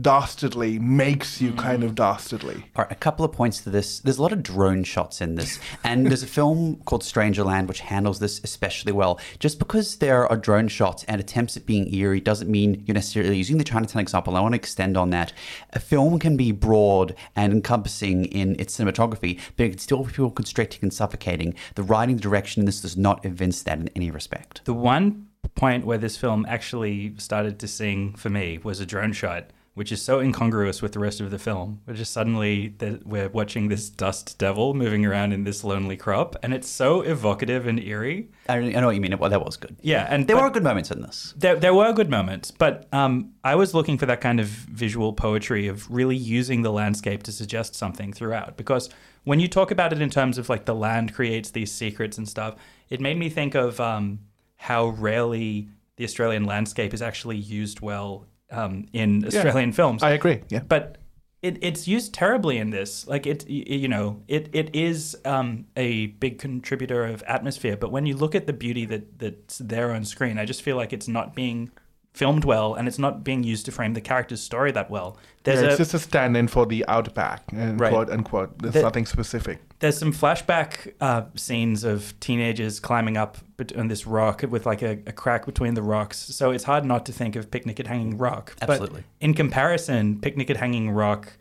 dastardly, 0.00 0.78
makes 0.78 1.40
you 1.40 1.52
kind 1.52 1.82
mm. 1.82 1.86
of 1.86 1.94
dastardly. 1.94 2.64
All 2.76 2.84
right, 2.84 2.92
a 2.92 2.96
couple 2.96 3.24
of 3.24 3.32
points 3.32 3.60
to 3.62 3.70
this. 3.70 4.00
There's 4.00 4.18
a 4.18 4.22
lot 4.22 4.32
of 4.32 4.42
drone 4.42 4.84
shots 4.84 5.20
in 5.20 5.34
this, 5.34 5.58
and 5.84 6.06
there's 6.06 6.22
a 6.22 6.26
film 6.26 6.76
called 6.84 7.02
Strangerland 7.02 7.66
which 7.66 7.80
handles 7.80 8.18
this 8.18 8.40
especially 8.44 8.92
well. 8.92 9.20
Just 9.38 9.58
because 9.58 9.96
there 9.96 10.26
are 10.26 10.36
drone 10.36 10.68
shots 10.68 11.04
and 11.04 11.20
attempts 11.20 11.56
at 11.56 11.66
being 11.66 11.92
eerie 11.94 12.20
doesn't 12.20 12.50
mean 12.50 12.82
you're 12.86 12.94
necessarily 12.94 13.36
using 13.36 13.58
the 13.58 13.64
Chinatown 13.64 14.00
example. 14.00 14.36
I 14.36 14.40
want 14.40 14.54
to 14.54 14.56
extend 14.56 14.96
on 14.96 15.10
that. 15.10 15.32
A 15.72 15.80
film 15.80 16.18
can 16.18 16.36
be 16.36 16.52
broad 16.52 17.14
and 17.36 17.52
encompassing 17.52 18.24
in 18.26 18.58
its 18.58 18.78
cinematography, 18.78 19.40
but 19.56 19.66
it 19.66 19.70
can 19.70 19.78
still 19.78 20.04
feel 20.04 20.30
constricting 20.30 20.80
and 20.82 20.92
suffocating. 20.92 21.54
The 21.74 21.82
writing, 21.82 22.16
the 22.16 22.22
direction 22.22 22.60
in 22.60 22.66
this 22.66 22.80
does 22.80 22.96
not 22.96 23.24
evince 23.24 23.62
that 23.62 23.78
in 23.78 23.88
any 23.94 24.10
respect. 24.10 24.64
The 24.64 24.74
one 24.74 25.28
point 25.54 25.84
where 25.84 25.98
this 25.98 26.16
film 26.16 26.46
actually 26.48 27.14
started 27.18 27.58
to 27.58 27.68
sing 27.68 28.14
for 28.14 28.30
me 28.30 28.58
was 28.62 28.80
a 28.80 28.86
drone 28.86 29.12
shot, 29.12 29.50
which 29.74 29.90
is 29.90 30.02
so 30.02 30.20
incongruous 30.20 30.82
with 30.82 30.92
the 30.92 30.98
rest 30.98 31.20
of 31.20 31.30
the 31.30 31.38
film. 31.38 31.80
We're 31.86 31.94
just 31.94 32.12
suddenly 32.12 32.74
we're 33.04 33.30
watching 33.30 33.68
this 33.68 33.88
dust 33.88 34.38
devil 34.38 34.74
moving 34.74 35.06
around 35.06 35.32
in 35.32 35.44
this 35.44 35.64
lonely 35.64 35.96
crop, 35.96 36.36
and 36.42 36.52
it's 36.52 36.68
so 36.68 37.00
evocative 37.00 37.66
and 37.66 37.82
eerie. 37.82 38.28
I, 38.48 38.58
I 38.58 38.68
know 38.68 38.86
what 38.86 38.94
you 38.94 39.00
mean. 39.00 39.16
Well, 39.18 39.30
that 39.30 39.44
was 39.44 39.56
good. 39.56 39.76
Yeah, 39.80 40.06
and 40.10 40.28
There 40.28 40.36
were 40.36 40.50
good 40.50 40.62
moments 40.62 40.90
in 40.90 41.00
this. 41.00 41.34
There, 41.36 41.56
there 41.56 41.74
were 41.74 41.92
good 41.92 42.10
moments, 42.10 42.50
but 42.50 42.86
um, 42.92 43.32
I 43.44 43.54
was 43.54 43.72
looking 43.72 43.96
for 43.96 44.06
that 44.06 44.20
kind 44.20 44.40
of 44.40 44.46
visual 44.46 45.12
poetry 45.14 45.68
of 45.68 45.90
really 45.90 46.16
using 46.16 46.62
the 46.62 46.72
landscape 46.72 47.22
to 47.24 47.32
suggest 47.32 47.74
something 47.74 48.12
throughout. 48.12 48.56
Because 48.56 48.90
when 49.24 49.40
you 49.40 49.48
talk 49.48 49.70
about 49.70 49.92
it 49.92 50.02
in 50.02 50.10
terms 50.10 50.36
of 50.36 50.48
like 50.48 50.66
the 50.66 50.74
land 50.74 51.14
creates 51.14 51.50
these 51.50 51.72
secrets 51.72 52.18
and 52.18 52.28
stuff, 52.28 52.56
it 52.90 53.00
made 53.00 53.16
me 53.16 53.30
think 53.30 53.54
of 53.54 53.80
um, 53.80 54.18
how 54.56 54.88
rarely 54.88 55.68
the 55.96 56.04
Australian 56.04 56.44
landscape 56.44 56.92
is 56.92 57.00
actually 57.00 57.36
used 57.36 57.80
well 57.80 58.26
um, 58.52 58.86
in 58.92 59.24
Australian 59.26 59.72
films. 59.72 60.02
I 60.02 60.10
agree. 60.10 60.42
Yeah. 60.48 60.60
but 60.68 60.98
it, 61.42 61.58
it's 61.60 61.88
used 61.88 62.14
terribly 62.14 62.58
in 62.58 62.70
this. 62.70 63.04
Like 63.08 63.26
it, 63.26 63.48
you 63.48 63.88
know, 63.88 64.22
it 64.28 64.48
it 64.52 64.74
is 64.76 65.16
um, 65.24 65.64
a 65.76 66.06
big 66.06 66.38
contributor 66.38 67.04
of 67.04 67.22
atmosphere. 67.24 67.76
But 67.76 67.90
when 67.90 68.06
you 68.06 68.16
look 68.16 68.34
at 68.36 68.46
the 68.46 68.52
beauty 68.52 68.84
that 68.86 69.18
that's 69.18 69.58
there 69.58 69.90
on 69.92 70.04
screen, 70.04 70.38
I 70.38 70.44
just 70.44 70.62
feel 70.62 70.76
like 70.76 70.92
it's 70.92 71.08
not 71.08 71.34
being 71.34 71.72
filmed 72.14 72.44
well, 72.44 72.74
and 72.74 72.86
it's 72.86 72.98
not 72.98 73.24
being 73.24 73.42
used 73.42 73.64
to 73.64 73.72
frame 73.72 73.94
the 73.94 74.00
character's 74.00 74.42
story 74.42 74.70
that 74.70 74.88
well. 74.90 75.16
There's 75.44 75.60
Yeah, 75.62 75.66
a 75.66 75.70
it's 75.70 75.78
just 75.78 75.94
a 75.94 75.98
stand-in 75.98 76.46
for 76.46 76.66
the 76.66 76.84
outback, 76.86 77.42
and 77.52 77.80
Right. 77.80 77.90
quote 77.90 78.10
unquote. 78.10 78.58
There's 78.60 78.74
The- 78.74 78.82
nothing 78.82 79.06
specific. 79.06 79.58
There's 79.82 79.98
some 79.98 80.12
flashback 80.12 80.94
uh, 81.00 81.24
scenes 81.34 81.82
of 81.82 82.18
teenagers 82.20 82.78
climbing 82.78 83.16
up 83.16 83.38
on 83.76 83.88
this 83.88 84.06
rock 84.06 84.42
with 84.48 84.64
like 84.64 84.80
a, 84.80 84.92
a 85.08 85.12
crack 85.12 85.44
between 85.44 85.74
the 85.74 85.82
rocks. 85.82 86.18
So 86.18 86.52
it's 86.52 86.62
hard 86.62 86.84
not 86.84 87.04
to 87.06 87.12
think 87.12 87.34
of 87.34 87.50
Picnic 87.50 87.80
at 87.80 87.88
Hanging 87.88 88.16
Rock. 88.16 88.54
Absolutely. 88.62 89.00
But 89.00 89.24
in 89.24 89.34
comparison, 89.34 90.20
Picnic 90.20 90.50
at 90.50 90.56
Hanging 90.56 90.92
Rock 90.92 91.32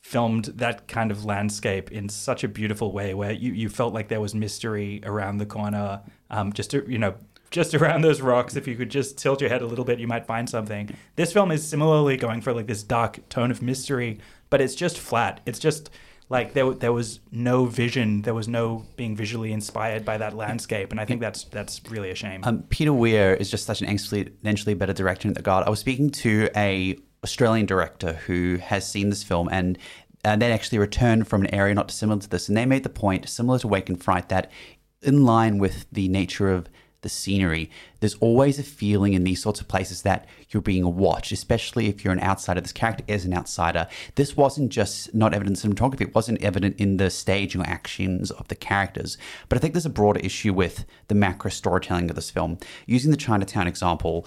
filmed 0.00 0.46
that 0.46 0.88
kind 0.88 1.12
of 1.12 1.24
landscape 1.24 1.92
in 1.92 2.08
such 2.08 2.42
a 2.42 2.48
beautiful 2.48 2.90
way 2.90 3.14
where 3.14 3.30
you, 3.30 3.52
you 3.52 3.68
felt 3.68 3.94
like 3.94 4.08
there 4.08 4.20
was 4.20 4.34
mystery 4.34 5.00
around 5.04 5.38
the 5.38 5.46
corner. 5.46 6.02
Um, 6.30 6.52
just 6.52 6.72
to, 6.72 6.84
you 6.90 6.98
know, 6.98 7.14
just 7.52 7.74
around 7.76 8.00
those 8.00 8.20
rocks, 8.20 8.56
if 8.56 8.66
you 8.66 8.74
could 8.74 8.90
just 8.90 9.18
tilt 9.18 9.40
your 9.40 9.50
head 9.50 9.62
a 9.62 9.66
little 9.66 9.84
bit, 9.84 10.00
you 10.00 10.08
might 10.08 10.26
find 10.26 10.50
something. 10.50 10.90
This 11.14 11.32
film 11.32 11.52
is 11.52 11.64
similarly 11.64 12.16
going 12.16 12.40
for 12.40 12.52
like 12.52 12.66
this 12.66 12.82
dark 12.82 13.20
tone 13.28 13.52
of 13.52 13.62
mystery, 13.62 14.18
but 14.50 14.60
it's 14.60 14.74
just 14.74 14.98
flat. 14.98 15.40
It's 15.46 15.60
just 15.60 15.90
like 16.28 16.54
there 16.54 16.72
there 16.72 16.92
was 16.92 17.20
no 17.30 17.66
vision, 17.66 18.22
there 18.22 18.34
was 18.34 18.48
no 18.48 18.84
being 18.96 19.14
visually 19.14 19.52
inspired 19.52 20.04
by 20.04 20.18
that 20.18 20.34
landscape, 20.34 20.90
and 20.90 21.00
I 21.00 21.04
think 21.04 21.20
that's 21.20 21.44
that's 21.44 21.80
really 21.90 22.10
a 22.10 22.14
shame. 22.14 22.40
Um, 22.44 22.62
Peter 22.70 22.92
Weir 22.92 23.34
is 23.34 23.50
just 23.50 23.66
such 23.66 23.82
an 23.82 23.88
exponentially 23.88 24.76
better 24.76 24.92
director 24.92 25.28
that 25.28 25.36
regard. 25.36 25.66
I 25.66 25.70
was 25.70 25.80
speaking 25.80 26.10
to 26.10 26.48
a 26.56 26.96
Australian 27.22 27.66
director 27.66 28.14
who 28.26 28.58
has 28.62 28.88
seen 28.88 29.10
this 29.10 29.22
film 29.22 29.48
and 29.50 29.78
and 30.24 30.40
then 30.40 30.50
actually 30.50 30.78
returned 30.78 31.28
from 31.28 31.42
an 31.42 31.54
area 31.54 31.74
not 31.74 31.88
dissimilar 31.88 32.20
to 32.20 32.28
this, 32.28 32.48
and 32.48 32.56
they 32.56 32.64
made 32.64 32.82
the 32.82 32.88
point, 32.88 33.28
similar 33.28 33.58
to 33.58 33.68
Wake 33.68 33.90
in 33.90 33.96
Fright, 33.96 34.30
that 34.30 34.50
in 35.02 35.24
line 35.24 35.58
with 35.58 35.86
the 35.92 36.08
nature 36.08 36.50
of 36.50 36.66
the 37.04 37.08
scenery, 37.08 37.70
there's 38.00 38.16
always 38.16 38.58
a 38.58 38.64
feeling 38.64 39.12
in 39.12 39.22
these 39.22 39.40
sorts 39.40 39.60
of 39.60 39.68
places 39.68 40.02
that 40.02 40.26
you're 40.50 40.60
being 40.60 40.96
watched, 40.96 41.30
especially 41.30 41.86
if 41.86 42.02
you're 42.02 42.12
an 42.12 42.20
outsider. 42.20 42.60
This 42.60 42.72
character 42.72 43.04
is 43.06 43.24
an 43.24 43.32
outsider. 43.32 43.86
This 44.16 44.36
wasn't 44.36 44.70
just 44.70 45.14
not 45.14 45.32
evident 45.32 45.62
in 45.62 45.70
cinematography, 45.70 46.00
it 46.00 46.14
wasn't 46.14 46.42
evident 46.42 46.76
in 46.80 46.96
the 46.96 47.10
staging 47.10 47.60
or 47.60 47.66
actions 47.68 48.32
of 48.32 48.48
the 48.48 48.56
characters. 48.56 49.16
But 49.48 49.58
I 49.58 49.60
think 49.60 49.74
there's 49.74 49.86
a 49.86 49.90
broader 49.90 50.18
issue 50.20 50.52
with 50.52 50.84
the 51.06 51.14
macro 51.14 51.50
storytelling 51.50 52.10
of 52.10 52.16
this 52.16 52.30
film. 52.30 52.58
Using 52.86 53.12
the 53.12 53.16
Chinatown 53.16 53.68
example, 53.68 54.26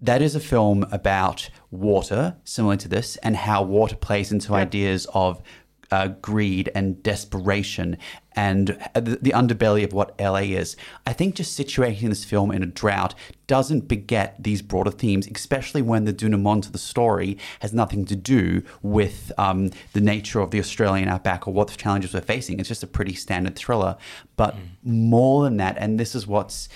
that 0.00 0.22
is 0.22 0.36
a 0.36 0.40
film 0.40 0.86
about 0.92 1.50
water, 1.72 2.36
similar 2.44 2.76
to 2.76 2.88
this, 2.88 3.16
and 3.16 3.34
how 3.34 3.62
water 3.62 3.96
plays 3.96 4.30
into 4.30 4.54
ideas 4.54 5.06
of 5.12 5.42
uh, 5.90 6.08
greed 6.08 6.70
and 6.74 7.02
desperation 7.02 7.96
and 8.36 8.68
the, 8.94 9.18
the 9.20 9.32
underbelly 9.32 9.82
of 9.82 9.92
what 9.92 10.18
LA 10.20 10.42
is. 10.56 10.76
I 11.06 11.12
think 11.12 11.34
just 11.34 11.58
situating 11.58 12.08
this 12.08 12.24
film 12.24 12.52
in 12.52 12.62
a 12.62 12.66
drought 12.66 13.14
doesn't 13.46 13.88
beget 13.88 14.42
these 14.42 14.62
broader 14.62 14.90
themes, 14.90 15.26
especially 15.26 15.82
when 15.82 16.04
the 16.04 16.12
denouement 16.12 16.66
of 16.66 16.72
the 16.72 16.78
story 16.78 17.38
has 17.60 17.72
nothing 17.72 18.04
to 18.04 18.16
do 18.16 18.62
with 18.82 19.32
um, 19.38 19.70
the 19.92 20.00
nature 20.00 20.40
of 20.40 20.50
the 20.50 20.60
Australian 20.60 21.08
outback 21.08 21.48
or 21.48 21.54
what 21.54 21.68
the 21.68 21.76
challenges 21.76 22.14
we're 22.14 22.20
facing. 22.20 22.60
It's 22.60 22.68
just 22.68 22.82
a 22.82 22.86
pretty 22.86 23.14
standard 23.14 23.56
thriller. 23.56 23.96
But 24.36 24.56
more 24.84 25.44
than 25.44 25.56
that, 25.56 25.76
and 25.78 25.98
this 25.98 26.14
is 26.14 26.26
what's 26.26 26.68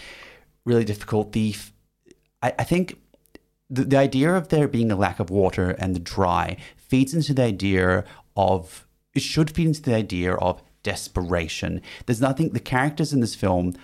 really 0.64 0.84
difficult, 0.84 1.32
the 1.32 1.50
f- 1.50 1.72
I, 2.42 2.54
I 2.58 2.64
think 2.64 2.98
the, 3.70 3.84
the 3.84 3.98
idea 3.98 4.34
of 4.34 4.48
there 4.48 4.66
being 4.66 4.90
a 4.90 4.96
lack 4.96 5.20
of 5.20 5.30
water 5.30 5.70
and 5.70 5.94
the 5.94 6.00
dry 6.00 6.56
feeds 6.76 7.14
into 7.14 7.34
the 7.34 7.42
idea 7.42 8.04
of 8.36 8.86
it 9.14 9.22
should 9.22 9.50
feed 9.50 9.66
into 9.66 9.82
the 9.82 9.94
idea 9.94 10.34
of 10.34 10.62
desperation. 10.82 11.80
There's 12.06 12.20
nothing 12.20 12.50
the 12.50 12.60
characters 12.60 13.12
in 13.12 13.20
this 13.20 13.34
film 13.34 13.74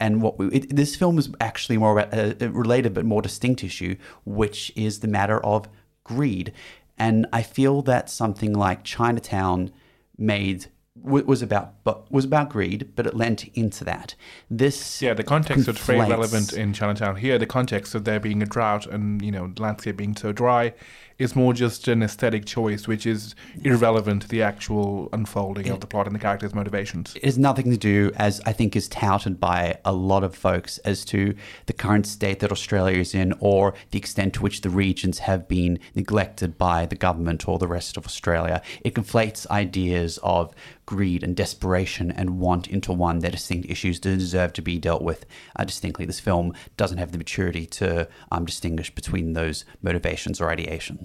and 0.00 0.20
what 0.22 0.38
we, 0.38 0.48
it, 0.48 0.74
this 0.74 0.96
film 0.96 1.18
is 1.18 1.30
actually 1.40 1.78
more 1.78 1.98
about 1.98 2.12
a, 2.12 2.44
a 2.44 2.50
related 2.50 2.94
but 2.94 3.04
more 3.04 3.22
distinct 3.22 3.62
issue, 3.62 3.96
which 4.24 4.72
is 4.74 5.00
the 5.00 5.08
matter 5.08 5.44
of 5.44 5.68
greed. 6.02 6.52
And 6.98 7.26
I 7.32 7.42
feel 7.42 7.82
that 7.82 8.10
something 8.10 8.52
like 8.52 8.84
Chinatown 8.84 9.72
made 10.18 10.66
was 10.96 11.42
about 11.42 11.82
but 11.82 12.10
was 12.10 12.24
about 12.24 12.50
greed, 12.50 12.92
but 12.94 13.06
it 13.06 13.14
lent 13.14 13.48
into 13.54 13.82
that. 13.84 14.14
This 14.48 15.02
Yeah, 15.02 15.14
the 15.14 15.24
context 15.24 15.68
is 15.68 15.78
very 15.78 15.98
relevant 15.98 16.52
in 16.52 16.72
Chinatown. 16.72 17.16
Here, 17.16 17.36
the 17.36 17.46
context 17.46 17.94
of 17.94 18.04
there 18.04 18.20
being 18.20 18.42
a 18.42 18.46
drought 18.46 18.86
and 18.86 19.20
you 19.20 19.32
know 19.32 19.52
landscape 19.58 19.96
being 19.96 20.16
so 20.16 20.32
dry 20.32 20.72
is 21.18 21.36
more 21.36 21.52
just 21.52 21.88
an 21.88 22.02
aesthetic 22.02 22.44
choice, 22.44 22.88
which 22.88 23.06
is 23.06 23.34
irrelevant 23.62 24.22
to 24.22 24.28
the 24.28 24.42
actual 24.42 25.08
unfolding 25.12 25.68
of 25.68 25.80
the 25.80 25.86
plot 25.86 26.06
and 26.06 26.14
the 26.14 26.20
characters' 26.20 26.54
motivations. 26.54 27.14
It 27.14 27.24
has 27.24 27.38
nothing 27.38 27.70
to 27.70 27.76
do, 27.76 28.10
as 28.16 28.40
I 28.46 28.52
think 28.52 28.74
is 28.74 28.88
touted 28.88 29.38
by 29.38 29.78
a 29.84 29.92
lot 29.92 30.24
of 30.24 30.34
folks, 30.34 30.78
as 30.78 31.04
to 31.06 31.34
the 31.66 31.72
current 31.72 32.06
state 32.06 32.40
that 32.40 32.50
Australia 32.50 32.98
is 32.98 33.14
in 33.14 33.32
or 33.38 33.74
the 33.90 33.98
extent 33.98 34.34
to 34.34 34.42
which 34.42 34.62
the 34.62 34.70
regions 34.70 35.20
have 35.20 35.46
been 35.48 35.78
neglected 35.94 36.58
by 36.58 36.86
the 36.86 36.96
government 36.96 37.48
or 37.48 37.58
the 37.58 37.68
rest 37.68 37.96
of 37.96 38.06
Australia. 38.06 38.62
It 38.82 38.94
conflates 38.94 39.46
ideas 39.50 40.18
of 40.22 40.54
greed 40.86 41.22
and 41.22 41.34
desperation 41.34 42.10
and 42.10 42.38
want 42.38 42.66
into 42.68 42.92
one. 42.92 43.20
They're 43.20 43.30
distinct 43.30 43.70
issues 43.70 44.00
that 44.00 44.18
deserve 44.18 44.52
to 44.54 44.62
be 44.62 44.78
dealt 44.78 45.02
with 45.02 45.24
uh, 45.56 45.64
distinctly. 45.64 46.04
This 46.04 46.20
film 46.20 46.52
doesn't 46.76 46.98
have 46.98 47.12
the 47.12 47.18
maturity 47.18 47.66
to 47.66 48.08
um, 48.30 48.44
distinguish 48.44 48.94
between 48.94 49.32
those 49.32 49.64
motivations 49.82 50.40
or 50.40 50.48
ideations. 50.48 51.03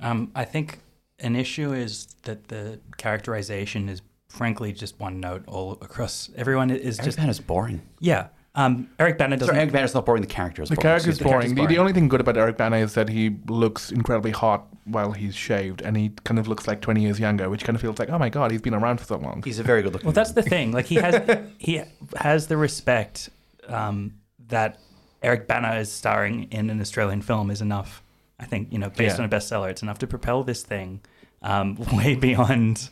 Um, 0.00 0.30
I 0.34 0.44
think 0.44 0.78
an 1.20 1.36
issue 1.36 1.72
is 1.72 2.06
that 2.22 2.48
the 2.48 2.78
characterization 2.98 3.88
is 3.88 4.02
frankly 4.28 4.72
just 4.72 4.98
one 5.00 5.20
note 5.20 5.44
all 5.46 5.72
across. 5.80 6.30
Everyone 6.36 6.70
is 6.70 6.98
Eric 6.98 7.04
just 7.06 7.18
Bana's 7.18 7.40
boring. 7.40 7.82
yeah. 8.00 8.28
Um, 8.58 8.88
Eric 8.98 9.18
Bana 9.18 9.36
doesn't. 9.36 9.48
Sorry, 9.52 9.60
Eric 9.60 9.72
Bana's 9.72 9.92
not 9.92 10.06
boring. 10.06 10.22
The 10.22 10.28
character 10.28 10.62
is 10.62 10.70
The 10.70 10.76
boring. 10.76 10.82
character's 10.82 11.16
Excuse 11.16 11.26
me, 11.26 11.30
boring. 11.30 11.54
The, 11.54 11.66
the 11.66 11.76
only 11.78 11.92
thing 11.92 12.08
good 12.08 12.22
about 12.22 12.38
Eric 12.38 12.56
Bana 12.56 12.78
is 12.78 12.94
that 12.94 13.10
he 13.10 13.36
looks 13.48 13.92
incredibly 13.92 14.30
hot 14.30 14.66
while 14.84 15.12
he's 15.12 15.34
shaved, 15.34 15.82
and 15.82 15.94
he 15.94 16.08
kind 16.24 16.38
of 16.38 16.48
looks 16.48 16.66
like 16.66 16.80
20 16.80 17.02
years 17.02 17.20
younger, 17.20 17.50
which 17.50 17.64
kind 17.64 17.76
of 17.76 17.82
feels 17.82 17.98
like, 17.98 18.08
oh 18.08 18.18
my 18.18 18.30
god, 18.30 18.50
he's 18.52 18.62
been 18.62 18.72
around 18.72 18.96
for 18.98 19.04
so 19.04 19.16
long. 19.18 19.42
He's 19.44 19.58
a 19.58 19.62
very 19.62 19.82
good 19.82 19.92
looking. 19.92 20.06
Well, 20.06 20.14
that's 20.14 20.32
the 20.32 20.42
thing. 20.42 20.72
Like 20.72 20.86
he 20.86 20.94
has 20.94 21.38
he 21.58 21.82
has 22.16 22.46
the 22.46 22.56
respect 22.56 23.28
um, 23.68 24.14
that 24.48 24.78
Eric 25.22 25.46
Bana 25.46 25.74
is 25.74 25.92
starring 25.92 26.44
in 26.44 26.70
an 26.70 26.80
Australian 26.80 27.20
film 27.20 27.50
is 27.50 27.60
enough. 27.60 28.02
I 28.38 28.44
think 28.44 28.72
you 28.72 28.78
know, 28.78 28.90
based 28.90 29.16
Yeah. 29.18 29.24
on 29.24 29.32
a 29.32 29.34
bestseller, 29.36 29.70
it's 29.70 29.82
enough 29.82 29.98
to 29.98 30.06
propel 30.06 30.42
this 30.44 30.62
thing 30.62 31.00
um, 31.42 31.76
way 31.92 32.14
beyond 32.14 32.90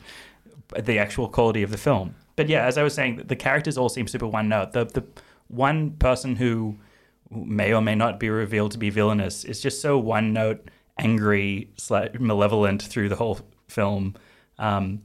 the 0.78 0.98
actual 0.98 1.28
quality 1.28 1.62
of 1.62 1.70
the 1.70 1.78
film. 1.78 2.14
But 2.37 2.48
yeah, 2.48 2.64
as 2.66 2.78
I 2.78 2.83
was 2.83 2.94
saying, 2.94 3.22
the 3.26 3.37
characters 3.37 3.76
all 3.78 3.88
seem 3.88 4.07
super 4.09 4.26
one 4.26 4.48
note. 4.48 4.72
The 4.72 4.85
the 4.87 5.04
one 5.48 5.92
person 5.92 6.37
who 6.37 6.78
may 7.30 7.72
or 7.72 7.80
may 7.83 7.94
not 7.94 8.18
be 8.18 8.28
revealed 8.30 8.72
to 8.72 8.78
be 8.78 8.90
villainous 8.90 9.44
is 9.44 9.61
just 9.61 9.80
so 9.80 9.98
one 9.98 10.33
note, 10.33 10.70
angry, 10.98 11.70
malevolent 12.18 12.83
through 12.83 13.09
the 13.09 13.16
whole 13.16 13.38
film. 13.68 14.14
Um, 14.59 15.02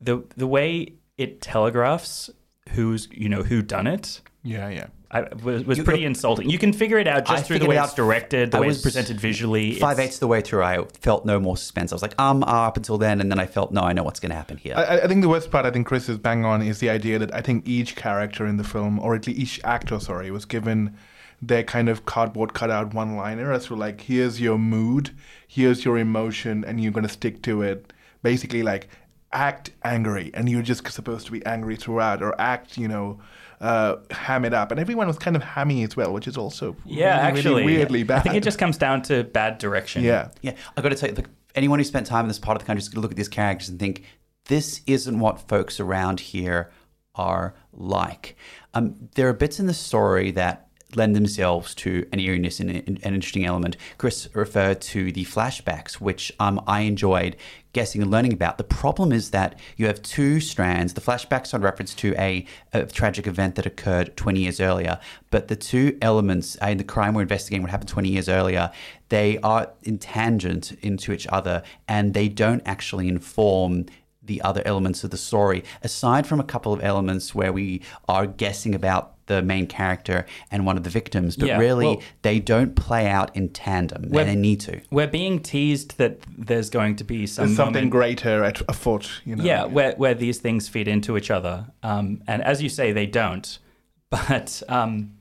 the 0.00 0.24
the 0.36 0.46
way 0.46 0.94
it 1.18 1.40
telegraphs 1.40 2.30
who's 2.70 3.08
you 3.10 3.28
know 3.28 3.42
who 3.42 3.62
done 3.62 3.86
it 3.86 4.20
Yeah, 4.42 4.68
yeah. 4.68 4.86
I, 5.12 5.22
was, 5.42 5.64
was 5.64 5.78
You- 5.78 5.84
pretty 5.84 6.04
insulting. 6.04 6.48
You 6.48 6.58
can 6.58 6.72
figure 6.72 6.96
it 6.98 7.08
out 7.08 7.24
just 7.26 7.42
I 7.42 7.46
through 7.46 7.56
the 7.56 7.64
figured 7.64 7.68
way 7.70 7.76
it 7.76 7.80
it's 7.82 7.90
out- 7.90 7.96
directed, 7.96 8.50
the 8.52 8.58
I 8.58 8.60
way 8.60 8.66
was 8.68 8.76
it's 8.76 8.82
presented 8.84 9.20
visually. 9.20 9.74
Five 9.74 9.98
eighths 9.98 10.16
of 10.16 10.20
the 10.20 10.28
way 10.28 10.40
through, 10.40 10.62
I 10.62 10.84
felt 11.00 11.26
no 11.26 11.40
more 11.40 11.56
suspense. 11.56 11.90
I 11.90 11.96
was 11.96 12.02
like, 12.02 12.14
um, 12.20 12.44
uh, 12.44 12.46
up 12.46 12.76
until 12.76 12.96
then, 12.96 13.20
and 13.20 13.30
then 13.30 13.40
I 13.40 13.46
felt, 13.46 13.72
no, 13.72 13.80
I 13.80 13.92
know 13.92 14.04
what's 14.04 14.20
going 14.20 14.30
to 14.30 14.36
happen 14.36 14.56
here. 14.56 14.74
I, 14.76 15.00
I 15.00 15.06
think 15.08 15.22
the 15.22 15.28
worst 15.28 15.50
part 15.50 15.66
I 15.66 15.70
think 15.72 15.86
Chris 15.86 16.08
is 16.08 16.16
bang 16.18 16.44
on 16.44 16.62
is 16.62 16.78
the 16.78 16.90
idea 16.90 17.18
that 17.18 17.34
I 17.34 17.40
think 17.40 17.66
each 17.66 17.96
character 17.96 18.46
in 18.46 18.56
the 18.56 18.64
film, 18.64 19.00
or 19.00 19.14
at 19.16 19.26
least 19.26 19.38
each 19.40 19.60
actor, 19.64 19.98
sorry, 19.98 20.30
was 20.30 20.44
given 20.44 20.96
their 21.42 21.64
kind 21.64 21.88
of 21.88 22.04
cardboard 22.04 22.52
cutout 22.54 22.92
one 22.94 23.16
liner 23.16 23.50
as 23.52 23.66
to 23.66 23.74
like, 23.74 24.02
here's 24.02 24.40
your 24.40 24.58
mood, 24.58 25.10
here's 25.48 25.84
your 25.84 25.98
emotion, 25.98 26.64
and 26.64 26.80
you're 26.80 26.92
going 26.92 27.06
to 27.06 27.12
stick 27.12 27.42
to 27.42 27.62
it. 27.62 27.92
Basically, 28.22 28.62
like, 28.62 28.88
act 29.32 29.70
angry, 29.82 30.30
and 30.34 30.48
you're 30.48 30.62
just 30.62 30.86
supposed 30.92 31.26
to 31.26 31.32
be 31.32 31.44
angry 31.46 31.74
throughout, 31.76 32.22
or 32.22 32.38
act, 32.40 32.76
you 32.78 32.86
know, 32.86 33.18
uh, 33.60 33.96
ham 34.10 34.44
it 34.44 34.54
up. 34.54 34.70
And 34.70 34.80
everyone 34.80 35.06
was 35.06 35.18
kind 35.18 35.36
of 35.36 35.42
hammy 35.42 35.82
as 35.84 35.96
well, 35.96 36.12
which 36.12 36.26
is 36.26 36.36
also 36.36 36.76
yeah, 36.84 37.26
really, 37.26 37.38
actually, 37.38 37.54
really 37.62 37.76
weirdly 37.76 38.02
bad. 38.02 38.18
I 38.18 38.22
think 38.22 38.34
it 38.36 38.42
just 38.42 38.58
comes 38.58 38.78
down 38.78 39.02
to 39.02 39.24
bad 39.24 39.58
direction. 39.58 40.02
yeah. 40.02 40.30
Yeah, 40.42 40.56
I've 40.76 40.82
got 40.82 40.90
to 40.90 40.94
tell 40.94 41.10
you, 41.10 41.16
look, 41.16 41.28
anyone 41.54 41.78
who 41.78 41.84
spent 41.84 42.06
time 42.06 42.24
in 42.24 42.28
this 42.28 42.38
part 42.38 42.56
of 42.56 42.62
the 42.62 42.66
country 42.66 42.80
is 42.80 42.88
going 42.88 42.96
to 42.96 43.00
look 43.00 43.10
at 43.10 43.16
these 43.16 43.28
characters 43.28 43.68
and 43.68 43.78
think 43.78 44.04
this 44.46 44.80
isn't 44.86 45.18
what 45.18 45.46
folks 45.48 45.78
around 45.78 46.20
here 46.20 46.70
are 47.14 47.54
like. 47.72 48.36
Um, 48.72 49.10
there 49.14 49.28
are 49.28 49.34
bits 49.34 49.60
in 49.60 49.66
the 49.66 49.74
story 49.74 50.30
that 50.32 50.68
lend 50.96 51.14
themselves 51.14 51.74
to 51.76 52.06
an 52.12 52.20
eeriness 52.20 52.60
and 52.60 52.70
an 52.70 52.98
interesting 53.14 53.44
element. 53.44 53.76
Chris 53.98 54.28
referred 54.34 54.80
to 54.80 55.12
the 55.12 55.24
flashbacks, 55.24 55.94
which 55.94 56.32
um, 56.38 56.62
I 56.66 56.80
enjoyed 56.80 57.36
guessing 57.72 58.02
and 58.02 58.10
learning 58.10 58.32
about. 58.32 58.58
The 58.58 58.64
problem 58.64 59.12
is 59.12 59.30
that 59.30 59.58
you 59.76 59.86
have 59.86 60.02
two 60.02 60.40
strands. 60.40 60.94
The 60.94 61.00
flashbacks 61.00 61.54
in 61.54 61.60
reference 61.62 61.94
to 61.94 62.14
a, 62.18 62.44
a 62.72 62.86
tragic 62.86 63.26
event 63.26 63.54
that 63.54 63.66
occurred 63.66 64.16
20 64.16 64.40
years 64.40 64.60
earlier, 64.60 64.98
but 65.30 65.48
the 65.48 65.56
two 65.56 65.96
elements 66.02 66.56
in 66.56 66.78
the 66.78 66.84
crime 66.84 67.14
we're 67.14 67.22
investigating, 67.22 67.62
what 67.62 67.70
happened 67.70 67.88
20 67.88 68.08
years 68.08 68.28
earlier, 68.28 68.72
they 69.08 69.38
are 69.38 69.70
in 69.82 69.98
tangent 69.98 70.72
into 70.82 71.12
each 71.12 71.26
other 71.28 71.62
and 71.86 72.14
they 72.14 72.28
don't 72.28 72.62
actually 72.66 73.08
inform 73.08 73.86
the 74.22 74.42
other 74.42 74.62
elements 74.64 75.02
of 75.02 75.10
the 75.10 75.16
story, 75.16 75.64
aside 75.82 76.26
from 76.26 76.38
a 76.40 76.44
couple 76.44 76.72
of 76.72 76.82
elements 76.84 77.34
where 77.34 77.52
we 77.52 77.82
are 78.08 78.26
guessing 78.26 78.74
about 78.74 79.14
the 79.30 79.40
main 79.42 79.66
character 79.66 80.26
and 80.50 80.66
one 80.66 80.76
of 80.76 80.82
the 80.82 80.90
victims, 80.90 81.36
but 81.36 81.46
Yeah, 81.48 81.58
really 81.58 81.86
well- 81.86 82.02
they 82.22 82.38
don't 82.40 82.74
play 82.74 83.06
out 83.06 83.34
in 83.36 83.48
tandem, 83.50 84.02
and 84.04 84.12
they 84.12 84.34
need 84.34 84.60
to. 84.68 84.80
We're 84.90 85.06
being 85.22 85.40
teased 85.40 85.96
that 85.98 86.18
there's 86.36 86.68
going 86.68 86.96
to 86.96 87.04
be 87.04 87.26
some 87.26 87.46
There's 87.46 87.56
something 87.56 87.74
moment- 87.84 87.92
greater 87.92 88.44
at 88.44 88.60
afoot, 88.68 89.22
you 89.24 89.36
know. 89.36 89.44
Yeah, 89.44 89.64
where 89.66 89.92
where 90.02 90.14
these 90.14 90.38
things 90.38 90.68
feed 90.68 90.88
into 90.88 91.16
each 91.16 91.30
other, 91.30 91.66
um, 91.82 92.22
and 92.26 92.42
as 92.42 92.60
you 92.62 92.68
say, 92.68 92.92
they 92.92 93.06
don't. 93.06 93.58
But 94.10 94.62
um, 94.68 95.12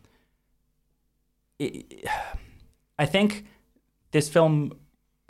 it, 1.60 2.06
I 2.98 3.06
think 3.06 3.45
this 4.12 4.28
film 4.30 4.74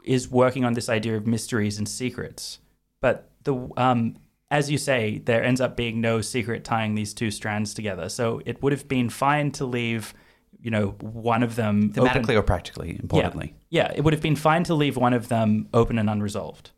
is 0.05 0.29
working 0.31 0.63
on 0.63 0.73
this 0.73 0.87
idea 0.87 1.17
of 1.17 1.27
mysteries 1.27 1.77
and 1.77 1.87
secrets. 1.87 2.59
But 3.01 3.29
the 3.43 3.53
um, 3.75 4.15
as 4.51 4.69
you 4.71 4.77
say, 4.77 5.19
there 5.25 5.43
ends 5.43 5.61
up 5.61 5.75
being 5.77 6.01
no 6.01 6.21
secret 6.21 6.63
tying 6.63 6.95
these 6.95 7.13
two 7.13 7.29
strands 7.31 7.73
together. 7.73 8.09
So 8.09 8.41
it 8.45 8.61
would 8.63 8.71
have 8.71 8.87
been 8.87 9.09
fine 9.09 9.51
to 9.53 9.65
leave, 9.65 10.13
you 10.61 10.71
know, 10.71 10.89
one 11.01 11.43
of 11.43 11.55
them 11.55 11.93
open- 11.97 12.23
Thematically 12.23 12.35
or 12.35 12.41
practically, 12.41 12.91
importantly. 12.99 13.53
Yeah, 13.69 13.83
yeah, 13.89 13.93
it 13.95 14.01
would 14.03 14.13
have 14.13 14.23
been 14.23 14.35
fine 14.35 14.63
to 14.65 14.73
leave 14.73 14.97
one 14.97 15.13
of 15.13 15.27
them 15.27 15.67
open 15.73 15.99
and 15.99 16.09
unresolved. 16.09 16.71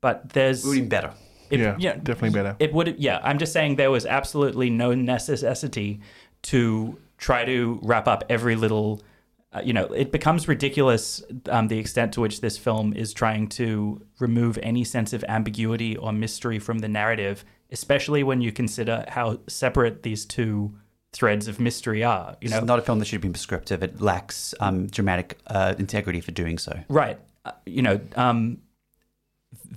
But 0.00 0.30
there's 0.30 0.64
It 0.64 0.68
would 0.68 0.74
be 0.74 0.86
better. 0.86 1.12
it- 1.50 1.60
yeah, 1.80 1.96
definitely 1.96 2.30
better. 2.30 2.54
it 2.60 2.72
would, 2.72 2.94
yeah. 2.98 3.18
I'm 3.24 3.38
just 3.38 3.52
saying 3.52 3.74
there 3.76 3.90
was 3.90 4.06
absolutely 4.06 4.70
no 4.70 4.94
necessity 4.94 6.00
to 6.42 6.96
try 7.18 7.44
to 7.44 7.80
wrap 7.82 8.06
up 8.06 8.22
every 8.28 8.54
little. 8.56 9.02
Uh, 9.52 9.62
you 9.64 9.72
know, 9.72 9.84
it 9.86 10.12
becomes 10.12 10.48
ridiculous 10.48 11.22
um, 11.48 11.68
the 11.68 11.78
extent 11.78 12.12
to 12.12 12.20
which 12.20 12.40
this 12.40 12.58
film 12.58 12.92
is 12.92 13.12
trying 13.12 13.48
to 13.48 14.04
remove 14.18 14.58
any 14.62 14.84
sense 14.84 15.12
of 15.12 15.24
ambiguity 15.28 15.96
or 15.96 16.12
mystery 16.12 16.58
from 16.58 16.80
the 16.80 16.88
narrative, 16.88 17.44
especially 17.70 18.22
when 18.22 18.40
you 18.40 18.52
consider 18.52 19.04
how 19.08 19.38
separate 19.46 20.02
these 20.02 20.24
two 20.26 20.74
threads 21.12 21.48
of 21.48 21.58
mystery 21.58 22.04
are. 22.04 22.36
You 22.40 22.50
know, 22.50 22.58
is 22.58 22.64
not 22.64 22.78
a 22.78 22.82
film 22.82 22.98
that 22.98 23.06
should 23.06 23.14
have 23.14 23.22
been 23.22 23.32
prescriptive. 23.32 23.82
It 23.82 24.00
lacks 24.00 24.54
um, 24.60 24.88
dramatic 24.88 25.38
uh, 25.46 25.74
integrity 25.78 26.20
for 26.20 26.32
doing 26.32 26.58
so. 26.58 26.78
Right. 26.88 27.18
Uh, 27.44 27.52
you 27.64 27.82
know, 27.82 28.00
um, 28.16 28.58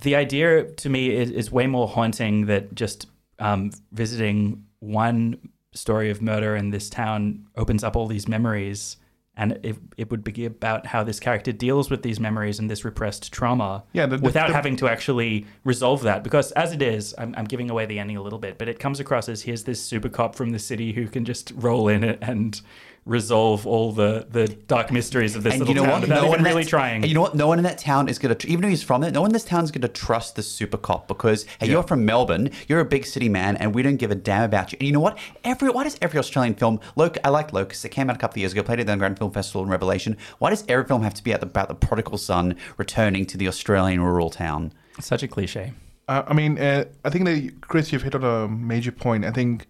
the 0.02 0.16
idea 0.16 0.64
to 0.64 0.88
me 0.88 1.10
is, 1.10 1.30
is 1.30 1.50
way 1.50 1.66
more 1.66 1.88
haunting 1.88 2.46
that 2.46 2.74
just 2.74 3.06
um, 3.38 3.70
visiting 3.92 4.64
one 4.80 5.50
story 5.72 6.10
of 6.10 6.20
murder 6.20 6.56
in 6.56 6.70
this 6.70 6.90
town 6.90 7.46
opens 7.56 7.84
up 7.84 7.96
all 7.96 8.06
these 8.06 8.28
memories. 8.28 8.96
And 9.36 9.52
it, 9.62 9.76
it 9.96 10.10
would 10.10 10.22
be 10.24 10.44
about 10.44 10.86
how 10.86 11.02
this 11.04 11.18
character 11.20 11.50
deals 11.52 11.88
with 11.88 12.02
these 12.02 12.20
memories 12.20 12.58
and 12.58 12.68
this 12.68 12.84
repressed 12.84 13.32
trauma 13.32 13.84
Yeah, 13.92 14.06
the- 14.06 14.18
the- 14.18 14.22
without 14.22 14.48
the- 14.48 14.54
having 14.54 14.76
to 14.76 14.88
actually 14.88 15.46
resolve 15.64 16.02
that. 16.02 16.22
Because 16.24 16.52
as 16.52 16.72
it 16.72 16.82
is, 16.82 17.14
I'm, 17.16 17.34
I'm 17.38 17.46
giving 17.46 17.70
away 17.70 17.86
the 17.86 17.98
ending 17.98 18.16
a 18.16 18.22
little 18.22 18.38
bit, 18.40 18.58
but 18.58 18.68
it 18.68 18.78
comes 18.78 19.00
across 19.00 19.28
as 19.28 19.42
here's 19.42 19.64
this 19.64 19.80
super 19.82 20.08
cop 20.08 20.34
from 20.34 20.50
the 20.50 20.58
city 20.58 20.92
who 20.92 21.06
can 21.06 21.24
just 21.24 21.52
roll 21.54 21.88
in 21.88 22.04
it 22.04 22.18
and 22.20 22.60
resolve 23.06 23.66
all 23.66 23.92
the, 23.92 24.26
the 24.30 24.46
dark 24.46 24.92
mysteries 24.92 25.34
of 25.34 25.42
this 25.42 25.54
and 25.54 25.60
little 25.60 25.74
you 25.74 25.80
know 25.80 25.84
town 25.86 25.92
what? 25.92 26.00
without 26.02 26.22
No 26.22 26.28
one 26.28 26.40
even 26.40 26.44
really 26.52 26.64
trying. 26.64 26.96
and 27.02 27.06
You 27.06 27.14
know 27.14 27.22
what? 27.22 27.34
No 27.34 27.46
one 27.48 27.58
in 27.58 27.64
that 27.64 27.78
town 27.78 28.08
is 28.08 28.18
going 28.18 28.34
to, 28.36 28.48
even 28.48 28.60
though 28.62 28.68
he's 28.68 28.82
from 28.82 29.02
it, 29.02 29.12
no 29.12 29.22
one 29.22 29.30
in 29.30 29.32
this 29.32 29.44
town 29.44 29.64
is 29.64 29.70
going 29.70 29.80
to 29.82 29.88
trust 29.88 30.36
the 30.36 30.42
super 30.42 30.76
cop 30.76 31.08
because 31.08 31.44
hey, 31.58 31.66
Yeah. 31.66 31.72
you're 31.72 31.82
from 31.82 32.04
Melbourne, 32.04 32.50
you're 32.68 32.80
a 32.80 32.84
big 32.84 33.06
city 33.06 33.28
man, 33.28 33.56
and 33.56 33.74
we 33.74 33.82
don't 33.82 33.96
give 33.96 34.10
a 34.10 34.14
damn 34.14 34.44
about 34.44 34.72
you. 34.72 34.76
And 34.80 34.86
you 34.86 34.92
know 34.92 35.00
what? 35.00 35.18
Every 35.44 35.70
why 35.70 35.84
does 35.84 35.96
every 36.02 36.18
Australian 36.18 36.54
film? 36.54 36.78
Loc, 36.94 37.16
I 37.24 37.30
like 37.30 37.52
Locust. 37.52 37.84
It 37.84 37.88
came 37.88 38.10
out 38.10 38.16
a 38.16 38.18
couple 38.18 38.34
of 38.34 38.38
years 38.38 38.52
ago. 38.52 38.62
Played 38.62 38.80
at 38.80 38.86
the 38.86 38.96
Grand 38.96 39.18
Film 39.18 39.32
Festival 39.32 39.62
in 39.62 39.68
Revelation. 39.70 40.16
Why 40.38 40.50
does 40.50 40.64
every 40.68 40.84
film 40.84 41.02
have 41.02 41.14
to 41.14 41.24
be 41.24 41.32
about 41.32 41.40
the, 41.40 41.46
about 41.46 41.68
the 41.68 41.74
prodigal 41.74 42.18
son 42.18 42.54
returning 42.76 43.24
to 43.26 43.36
the 43.38 43.48
Australian 43.48 44.02
rural 44.02 44.30
town? 44.30 44.72
Such 45.00 45.22
a 45.22 45.28
cliche. 45.28 45.72
Uh, 46.06 46.24
I 46.26 46.34
mean, 46.34 46.58
uh, 46.58 46.84
I 47.04 47.10
think 47.10 47.24
that 47.24 47.60
Chris, 47.62 47.92
you've 47.92 48.02
hit 48.02 48.14
on 48.14 48.24
a 48.24 48.48
major 48.48 48.92
point. 48.92 49.24
I 49.24 49.30
think, 49.30 49.66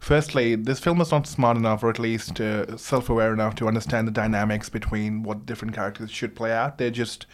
firstly, 0.00 0.56
this 0.56 0.80
film 0.80 1.00
is 1.00 1.12
not 1.12 1.26
smart 1.26 1.56
enough, 1.56 1.84
or 1.84 1.90
at 1.90 1.98
least 1.98 2.40
uh, 2.40 2.76
self-aware 2.76 3.32
enough 3.32 3.54
to 3.56 3.68
understand 3.68 4.08
the 4.08 4.12
dynamics 4.12 4.68
between 4.68 5.22
what 5.22 5.46
different 5.46 5.74
characters 5.74 6.10
should 6.10 6.34
play 6.34 6.52
out. 6.52 6.78
They're 6.78 6.90
just 6.90 7.26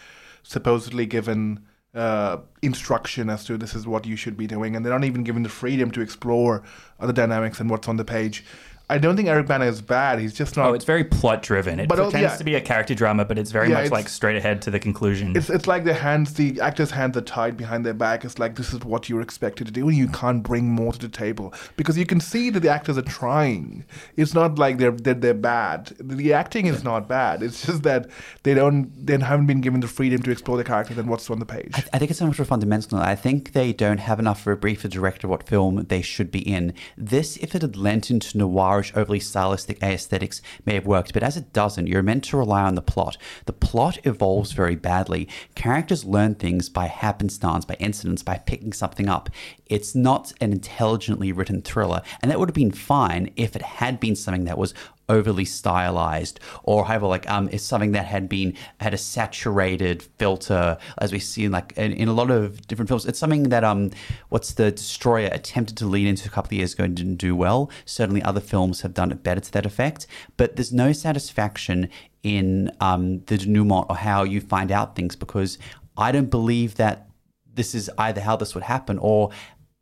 supposedly 0.43 1.07
given 1.07 1.65
uh, 1.95 2.39
instruction 2.61 3.31
as 3.31 3.45
to 3.47 3.57
this 3.57 3.75
is 3.75 3.87
what 3.87 4.07
you 4.07 4.17
should 4.17 4.37
be 4.37 4.47
doing, 4.47 4.77
and 4.77 4.85
they're 4.85 4.93
not 4.93 5.05
even 5.05 5.25
given 5.25 5.43
the 5.43 5.49
freedom 5.49 5.91
to 5.93 6.03
explore 6.03 6.63
other 7.01 7.13
dynamics 7.13 7.59
and 7.59 7.71
what's 7.71 7.89
on 7.89 7.97
the 7.97 8.05
page. 8.05 8.45
I 8.89 8.99
don't 8.99 9.17
think 9.17 9.27
Eric 9.29 9.49
Bana 9.49 9.65
is 9.65 9.83
bad. 9.83 10.21
He's 10.21 10.33
just 10.33 10.57
not. 10.57 10.67
Oh, 10.71 10.73
it's 10.73 10.85
very 10.85 11.03
plot 11.03 11.43
driven. 11.43 11.81
It 11.81 11.89
But, 11.89 11.99
oh, 11.99 12.05
pretends 12.05 12.35
yeah. 12.35 12.37
to 12.37 12.45
be 12.45 12.55
a 12.55 12.61
character 12.61 12.95
drama, 12.95 13.25
but 13.25 13.37
it's 13.37 13.51
very 13.51 13.67
Yeah, 13.69 13.75
much 13.75 13.87
it's- 13.87 13.93
like 13.93 14.09
straight 14.09 14.37
ahead 14.37 14.63
to 14.63 14.71
the 14.71 14.79
conclusion. 14.79 15.37
It's, 15.37 15.51
it's 15.51 15.67
like 15.67 15.83
the 15.85 15.93
hands, 15.95 16.35
the 16.35 16.61
actors' 16.61 16.93
hands 16.93 17.17
are 17.17 17.21
tied 17.23 17.57
behind 17.57 17.85
their 17.85 17.95
back. 17.95 18.25
It's 18.25 18.39
like 18.39 18.55
this 18.55 18.73
is 18.73 18.85
what 18.85 19.09
you're 19.09 19.23
expected 19.23 19.67
to 19.67 19.73
do, 19.73 19.89
and 19.89 19.97
you 19.97 20.07
can't 20.07 20.41
bring 20.43 20.69
more 20.71 20.93
to 20.93 20.99
the 21.01 21.09
table 21.09 21.53
because 21.77 21.99
you 21.99 22.07
can 22.07 22.21
see 22.21 22.49
that 22.51 22.61
the 22.61 22.69
actors 22.69 22.97
are 22.97 23.03
trying. 23.03 23.85
It's 24.17 24.35
not 24.35 24.57
like 24.59 24.79
they're 24.79 24.93
they're, 24.93 25.15
they're 25.15 25.35
bad. 25.35 25.93
The 25.99 26.33
acting 26.33 26.67
is 26.67 26.85
not 26.85 27.09
bad. 27.09 27.43
It's 27.43 27.67
just 27.67 27.83
that 27.83 28.07
they 28.45 28.55
don't 28.55 28.93
they 29.05 29.19
haven't 29.19 29.47
been 29.47 29.61
given 29.63 29.81
the 29.81 29.89
freedom 29.89 30.23
to 30.23 30.31
explore 30.31 30.57
the 30.57 30.65
characters 30.65 30.97
and 30.97 31.09
what's 31.09 31.29
on 31.29 31.41
the 31.41 31.47
page. 31.47 31.73
I 31.93 31.99
think 31.99 32.11
it's 32.13 32.21
so 32.21 32.27
much 32.27 32.39
more 32.39 32.47
fundamental. 32.47 32.99
I 32.99 33.17
think 33.17 33.53
they 33.53 33.73
don't 33.73 33.99
have 33.99 34.21
enough 34.21 34.47
of 34.47 34.53
a 34.53 34.57
brief 34.57 34.83
for 34.83 34.89
director 34.89 35.27
what 35.27 35.43
film 35.49 35.87
they 35.89 36.03
should 36.03 36.31
be 36.31 36.39
in. 36.39 36.73
This, 36.97 37.37
if 37.39 37.55
it 37.57 37.63
had 37.63 37.77
lent 37.77 38.11
into 38.13 38.39
noirish, 38.77 38.97
overly 38.97 39.21
stylistic 39.21 39.83
aesthetics, 39.83 40.43
may 40.65 40.75
have 40.75 40.87
worked, 40.87 41.13
but 41.13 41.23
as 41.23 41.37
it 41.37 41.53
doesn't, 41.53 41.87
you're 41.87 42.03
meant 42.03 42.25
to 42.25 42.37
rely 42.37 42.63
on 42.63 42.75
the 42.75 42.83
plot. 42.83 43.17
The 43.47 43.53
plot 43.53 43.99
evolves 44.05 44.53
very 44.53 44.77
badly. 44.77 45.29
Characters 45.55 46.05
learn 46.05 46.35
things 46.35 46.69
by 46.69 46.87
happenstance, 46.87 47.65
by 47.65 47.75
incidents, 47.75 48.23
by 48.23 48.39
picking 48.39 48.73
something 48.73 49.09
up. 49.09 49.31
It's 49.67 49.95
not 49.95 50.33
an 50.41 50.53
intelligently 50.53 51.33
written 51.33 51.63
thriller, 51.63 52.03
and 52.21 52.31
that 52.31 52.39
would 52.39 52.49
have 52.49 52.55
been 52.55 52.71
fine 52.71 53.31
if 53.37 53.57
it 53.57 53.63
had 53.63 53.99
been 53.99 54.17
something 54.17 54.45
that 54.45 54.59
was 54.59 54.75
overly 55.09 55.45
stylized 55.45 56.41
or 56.65 56.85
however 56.85 57.07
like 57.07 57.29
um 57.31 57.49
it's 57.53 57.65
something 57.65 57.93
that 57.93 58.07
had 58.07 58.29
been 58.29 58.55
had 58.81 58.93
a 58.93 58.99
saturated 58.99 60.03
filter 60.19 60.77
as 60.99 61.13
we 61.13 61.19
see 61.19 61.45
in 61.45 61.53
like 61.53 61.73
in, 61.77 61.93
in 61.93 62.09
a 62.09 62.13
lot 62.13 62.31
of 62.31 62.67
different 62.67 62.89
films. 62.89 63.07
It's 63.07 63.19
something 63.19 63.45
that 63.45 63.65
um 63.65 63.91
what's 64.29 64.55
the 64.55 64.73
destroyer 64.73 65.29
attempted 65.33 65.77
to 65.79 65.87
lean 65.87 66.07
into 66.07 66.29
a 66.29 66.31
couple 66.31 66.49
of 66.49 66.53
years 66.55 66.75
ago 66.75 66.85
and 66.85 66.97
didn't 66.97 67.17
do 67.17 67.37
well. 67.37 67.71
Certainly 67.85 68.23
other 68.23 68.41
films 68.41 68.81
have 68.83 68.95
done 68.95 69.13
it 69.13 69.23
better 69.23 69.41
to 69.41 69.53
that 69.53 69.67
effect. 69.67 70.07
But 70.37 70.57
there's 70.57 70.73
no 70.73 70.93
satisfaction 70.93 71.89
in 72.23 72.71
um 72.81 73.21
the 73.27 73.39
denouement 73.39 73.87
or 73.89 73.97
how 73.97 74.25
you 74.25 74.41
find 74.41 74.73
out 74.73 74.97
things 74.97 75.15
because 75.15 75.59
i 75.97 76.11
don't 76.11 76.31
believe 76.31 76.75
that 76.75 77.09
this 77.55 77.75
is 77.75 77.91
either 77.99 78.21
how 78.21 78.37
this 78.37 78.55
would 78.55 78.65
happen 78.65 78.99
or 78.99 79.31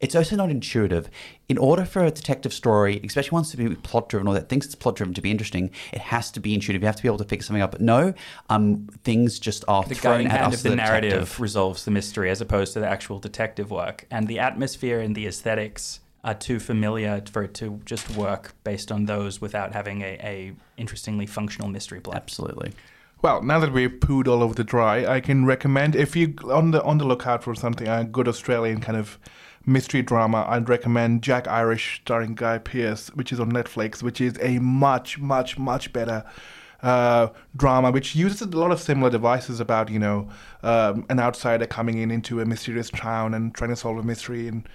it's 0.01 0.15
also 0.15 0.37
not 0.37 0.51
intuitive. 0.51 1.09
In 1.49 1.57
order 1.57 1.85
for 1.85 2.05
a 2.05 2.11
detective 2.11 2.53
story, 2.53 3.01
especially 3.05 3.37
ones 3.37 3.51
to 3.53 3.57
be 3.57 3.75
plot 3.77 4.09
driven 4.09 4.27
or 4.27 4.35
that 4.35 4.49
thinks 4.49 4.67
it's 4.67 4.75
plot 4.75 4.97
driven 4.97 5.15
to 5.15 5.23
be 5.23 5.31
interesting, 5.31 5.71
it 5.93 6.01
has 6.01 6.31
to 6.33 6.41
be 6.41 6.53
intuitive. 6.53 6.83
You 6.83 6.87
have 6.87 6.97
to 6.97 7.03
be 7.03 7.09
able 7.09 7.19
to 7.19 7.25
figure 7.25 7.45
something 7.45 7.63
up. 7.63 7.73
But 7.73 7.81
no, 7.81 8.13
um, 8.51 8.89
things 9.05 9.39
just 9.39 9.65
are 9.69 9.85
the 9.85 9.95
thrown 9.95 10.15
guiding 10.15 10.27
at 10.27 10.41
hand 10.41 10.55
us. 10.55 10.65
of 10.65 10.71
the 10.71 10.77
narrative 10.77 11.11
detective. 11.11 11.41
resolves 11.41 11.85
the 11.85 11.91
mystery 11.91 12.29
as 12.31 12.41
opposed 12.41 12.73
to 12.75 12.81
the 12.81 12.89
actual 12.89 13.19
detective 13.19 13.71
work. 13.71 14.07
And 14.11 14.27
the 14.29 14.41
atmosphere 14.41 15.01
and 15.01 15.15
the 15.15 15.27
aesthetics 15.27 16.01
are 16.25 16.35
too 16.35 16.59
familiar 16.59 17.23
for 17.31 17.45
it 17.45 17.55
to 17.55 17.81
just 17.85 18.11
work 18.17 18.55
based 18.65 18.91
on 18.91 19.05
those 19.05 19.41
without 19.41 19.73
having 19.73 20.03
a, 20.03 20.19
a 20.23 20.53
interestingly 20.77 21.27
functional 21.27 21.69
mystery 21.69 22.01
plot. 22.01 22.17
Absolutely. 22.17 22.73
Well, 23.23 23.43
now 23.43 23.59
that 23.61 23.73
we've 23.73 23.91
pooed 23.91 24.29
all 24.29 24.43
over 24.43 24.55
the 24.55 24.65
dry, 24.65 25.07
I 25.07 25.21
can 25.21 25.47
recommend 25.47 25.97
if 25.97 26.15
you 26.15 26.35
on 26.51 26.73
the 26.73 26.83
on 26.83 26.99
the 26.99 27.07
lookout 27.07 27.43
for 27.43 27.55
something 27.55 27.89
a 27.89 28.05
good 28.05 28.29
Australian 28.29 28.81
kind 28.81 28.99
of 28.99 29.19
mystery 29.67 30.03
drama, 30.03 30.45
I'd 30.49 30.69
recommend 30.69 31.23
Jack 31.23 31.49
Irish 31.49 32.01
starring 32.03 32.35
Guy 32.35 32.59
Pearce, 32.59 33.09
which 33.15 33.33
is 33.33 33.41
on 33.41 33.53
Netflix, 33.53 34.03
which 34.03 34.21
is 34.21 34.39
a 34.41 34.59
much 34.59 35.19
much 35.19 35.59
much 35.59 35.93
better 35.93 36.25
uh, 36.83 37.29
drama, 37.57 37.91
which 37.91 38.15
uses 38.15 38.43
a 38.43 38.47
lot 38.47 38.71
of 38.71 38.81
similar 38.81 39.11
devices 39.11 39.61
about 39.61 39.91
you 39.91 39.99
know 39.99 40.29
um, 40.63 41.07
an 41.09 41.19
outsider 41.19 41.67
coming 41.67 41.99
in 41.99 42.11
into 42.11 42.41
a 42.41 42.45
mysterious 42.45 42.91
town 42.91 43.35
and 43.35 43.55
trying 43.55 43.71
to 43.71 43.77
solve 43.77 43.99
a 43.99 44.03
mystery, 44.03 44.49
and 44.49 44.69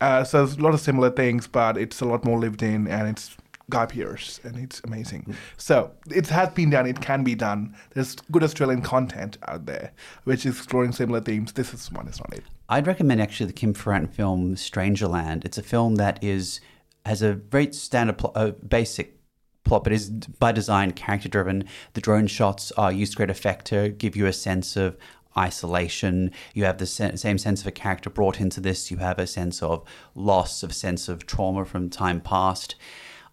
uh, 0.00 0.22
so 0.24 0.38
there's 0.38 0.58
a 0.58 0.62
lot 0.62 0.74
of 0.74 0.80
similar 0.80 1.10
things, 1.10 1.46
but 1.46 1.76
it's 1.76 2.00
a 2.00 2.04
lot 2.04 2.24
more 2.24 2.38
lived 2.38 2.62
in 2.62 2.86
and 2.86 3.08
it's 3.08 3.36
Guy 3.68 3.86
Pearce, 3.86 4.40
and 4.44 4.56
it's 4.56 4.80
amazing. 4.84 5.34
So 5.56 5.90
it 6.10 6.28
has 6.28 6.50
been 6.50 6.70
done. 6.70 6.86
It 6.86 7.00
can 7.00 7.24
be 7.24 7.34
done. 7.34 7.74
There's 7.94 8.14
good 8.30 8.44
Australian 8.44 8.82
content 8.82 9.38
out 9.48 9.66
there, 9.66 9.92
which 10.24 10.46
is 10.46 10.56
exploring 10.56 10.92
similar 10.92 11.20
themes. 11.20 11.52
This 11.52 11.74
is 11.74 11.90
one. 11.90 12.06
It's 12.06 12.20
not 12.20 12.32
it. 12.32 12.44
I'd 12.68 12.86
recommend 12.86 13.20
actually 13.20 13.46
the 13.46 13.52
Kim 13.52 13.74
Farrant 13.74 14.14
film 14.14 14.54
Strangerland. 14.54 15.44
It's 15.44 15.58
a 15.58 15.62
film 15.62 15.96
that 15.96 16.22
is 16.22 16.60
has 17.04 17.22
a 17.22 17.34
very 17.34 17.72
standard, 17.72 18.18
pl- 18.18 18.32
uh, 18.34 18.50
basic 18.68 19.16
plot, 19.64 19.84
but 19.84 19.92
is 19.92 20.10
by 20.10 20.52
design 20.52 20.92
character 20.92 21.28
driven. 21.28 21.64
The 21.94 22.00
drone 22.00 22.26
shots 22.26 22.72
are 22.72 22.92
used 22.92 23.12
to 23.12 23.16
great 23.16 23.30
effect 23.30 23.66
to 23.66 23.90
give 23.90 24.16
you 24.16 24.26
a 24.26 24.32
sense 24.32 24.76
of 24.76 24.96
isolation. 25.36 26.30
You 26.54 26.64
have 26.64 26.78
the 26.78 26.86
same 26.86 27.38
sense 27.38 27.60
of 27.60 27.66
a 27.66 27.72
character 27.72 28.10
brought 28.10 28.40
into 28.40 28.60
this. 28.60 28.90
You 28.90 28.96
have 28.98 29.18
a 29.18 29.26
sense 29.26 29.62
of 29.62 29.84
loss, 30.14 30.62
of 30.62 30.74
sense 30.74 31.08
of 31.08 31.26
trauma 31.26 31.64
from 31.64 31.90
time 31.90 32.20
past. 32.20 32.74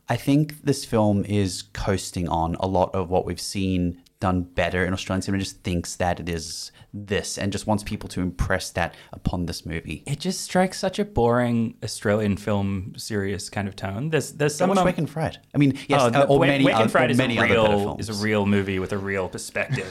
I 0.10 0.16
think 0.18 0.64
this 0.64 0.84
film 0.86 1.24
is 1.26 1.64
coasting 1.74 2.28
on 2.28 2.56
a 2.56 2.68
lot 2.68 2.94
of 2.94 3.10
what 3.10 3.26
we've 3.26 3.40
seen 3.40 4.02
done 4.20 4.42
better 4.42 4.86
in 4.86 4.94
Australian 4.94 5.22
cinema. 5.22 5.44
Just 5.44 5.64
thinks 5.64 5.96
that 5.96 6.20
it 6.20 6.30
is 6.30 6.72
this 6.94 7.38
and 7.40 7.52
just 7.52 7.66
wants 7.66 7.84
people 7.84 8.08
to 8.10 8.22
impress 8.22 8.70
that 8.72 8.94
upon 9.12 9.46
this 9.48 9.66
movie. 9.66 10.04
It 10.06 10.20
just 10.20 10.42
strikes 10.42 10.78
such 10.78 11.00
a 11.00 11.06
boring 11.06 11.76
Australian 11.84 12.38
film 12.38 12.94
serious 12.98 13.50
kind 13.50 13.68
of 13.68 13.76
tone. 13.76 14.10
There's 14.10 14.34
there's 14.34 14.56
So 14.56 14.68
much 14.68 14.76
someone 14.78 14.86
Wake 14.92 14.98
in 15.00 15.08
Fright. 15.08 15.40
I 15.56 15.58
mean, 15.58 15.78
yes, 15.88 16.02
Oh, 16.02 16.20
uh, 16.22 16.26
or 16.30 16.40
Wake- 16.40 16.50
many, 16.50 16.66
Wake 16.66 16.74
and 16.76 16.84
other, 16.84 16.90
Fred 16.92 17.10
or 17.10 17.12
is 17.12 17.18
many 17.18 17.38
a 17.38 17.42
other 17.42 17.54
real 17.54 17.80
films. 17.80 18.10
is 18.10 18.20
a 18.22 18.24
real 18.24 18.46
movie 18.46 18.78
with 18.80 18.92
a 18.94 18.98
real 18.98 19.28
perspective. 19.28 19.88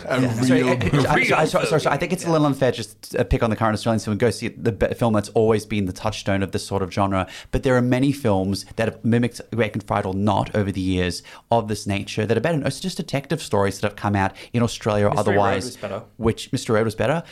Sorry, 0.46 0.62
uh, 0.62 0.74
uh, 0.74 1.02
sorry, 1.02 1.24
sorry, 1.26 1.66
sorry, 1.66 1.80
sorry, 1.80 1.94
I 1.94 1.96
think 1.96 2.12
it's 2.12 2.24
a 2.24 2.30
little 2.30 2.46
unfair 2.46 2.72
just 2.72 3.10
to 3.12 3.20
uh, 3.20 3.24
pick 3.24 3.42
on 3.42 3.50
the 3.50 3.56
current 3.56 3.74
Australian 3.74 3.98
film 4.00 4.12
and 4.12 4.20
go 4.20 4.30
see 4.30 4.48
the 4.48 4.72
film 4.96 5.12
that's 5.12 5.28
always 5.30 5.66
been 5.66 5.86
the 5.86 5.92
touchstone 5.92 6.42
of 6.42 6.52
this 6.52 6.64
sort 6.66 6.82
of 6.82 6.92
genre. 6.92 7.26
But 7.50 7.62
there 7.64 7.76
are 7.76 7.82
many 7.82 8.12
films 8.12 8.64
that 8.76 8.88
have 8.88 9.04
mimicked 9.04 9.40
Wake 9.52 9.74
in 9.74 9.80
Fright 9.80 10.04
or 10.06 10.14
not 10.14 10.54
over 10.54 10.70
the 10.70 10.80
years 10.80 11.22
of 11.50 11.68
this 11.68 11.86
nature 11.86 12.26
that 12.26 12.36
are 12.36 12.40
better. 12.40 12.64
It's 12.66 12.80
just 12.80 12.96
detective 12.96 13.42
stories 13.42 13.80
that 13.80 13.88
have 13.88 13.96
come 13.96 14.14
out 14.14 14.32
in 14.52 14.62
Australia 14.62 15.06
or 15.06 15.10
Mystery 15.14 15.34
Road 15.36 15.40
otherwise. 15.42 15.64
was 15.64 15.76
better. 15.76 16.02
Which 16.16 16.52
Mystery 16.52 16.76
Road 16.76 16.84
was 16.92 16.98
better, 17.02 17.22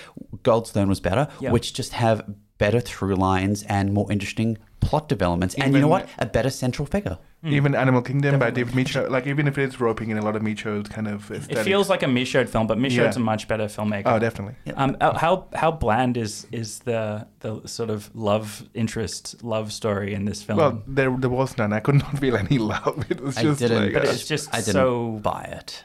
Goldstone 0.43 0.89
was 0.89 1.01
better, 1.01 1.29
Yeah. 1.41 1.53
which 1.53 1.73
just 1.75 1.93
have 1.93 2.17
better 2.59 2.81
through 2.81 3.15
lines 3.17 3.63
and 3.65 3.93
more 3.93 4.11
interesting 4.13 4.59
plot 4.81 5.09
developments. 5.09 5.55
and 5.55 5.73
you 5.75 5.81
know 5.81 5.89
what? 5.89 6.09
A 6.19 6.27
better 6.27 6.51
central 6.51 6.87
figure. 6.87 7.17
Even 7.43 7.75
Animal 7.75 8.03
Kingdom 8.03 8.39
by 8.39 8.51
David 8.51 8.75
Michôd, 8.75 9.09
like 9.11 9.27
even 9.27 9.49
if 9.49 9.57
it 9.57 9.65
is 9.71 9.81
roping 9.81 10.11
in 10.11 10.19
a 10.19 10.23
lot 10.23 10.37
of 10.37 10.43
Michôd's 10.43 10.91
kind 10.91 11.09
of 11.09 11.31
It 11.31 11.59
feels 11.71 11.89
like 11.89 12.03
a 12.03 12.07
Michôd 12.07 12.49
film, 12.51 12.67
but 12.67 12.77
Michôd's 12.79 13.17
Yeah. 13.17 13.23
a 13.23 13.25
much 13.33 13.49
better 13.49 13.65
filmmaker. 13.65 14.03
Oh, 14.13 14.19
definitely. 14.19 14.57
Um, 14.77 14.97
uh, 15.01 15.17
how 15.25 15.47
how 15.55 15.71
bland 15.85 16.17
is 16.19 16.47
is 16.53 16.81
the 16.81 17.27
the 17.45 17.53
sort 17.67 17.89
of 17.89 18.11
love 18.15 18.65
interest 18.75 19.43
love 19.43 19.73
story 19.73 20.13
in 20.13 20.27
this 20.27 20.43
film? 20.43 20.59
Well, 20.59 20.83
there 20.87 21.11
there 21.23 21.31
was 21.41 21.57
none. 21.57 21.73
I 21.73 21.81
could 21.81 21.95
not 22.05 22.19
feel 22.19 22.37
any 22.37 22.59
love. 22.59 22.97
It 23.11 23.21
was 23.23 23.39
I 23.39 23.43
just 23.43 23.61
didn't, 23.61 23.85
like, 23.85 23.95
but 23.95 24.05
it's 24.05 24.29
just 24.29 24.49
I 24.55 24.59
didn't 24.59 24.75
so 24.75 25.19
buy 25.23 25.45
it. 25.61 25.83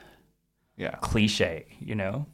yeah. 0.77 0.95
cliche, 1.01 1.65
you 1.79 1.95
know. 1.95 2.25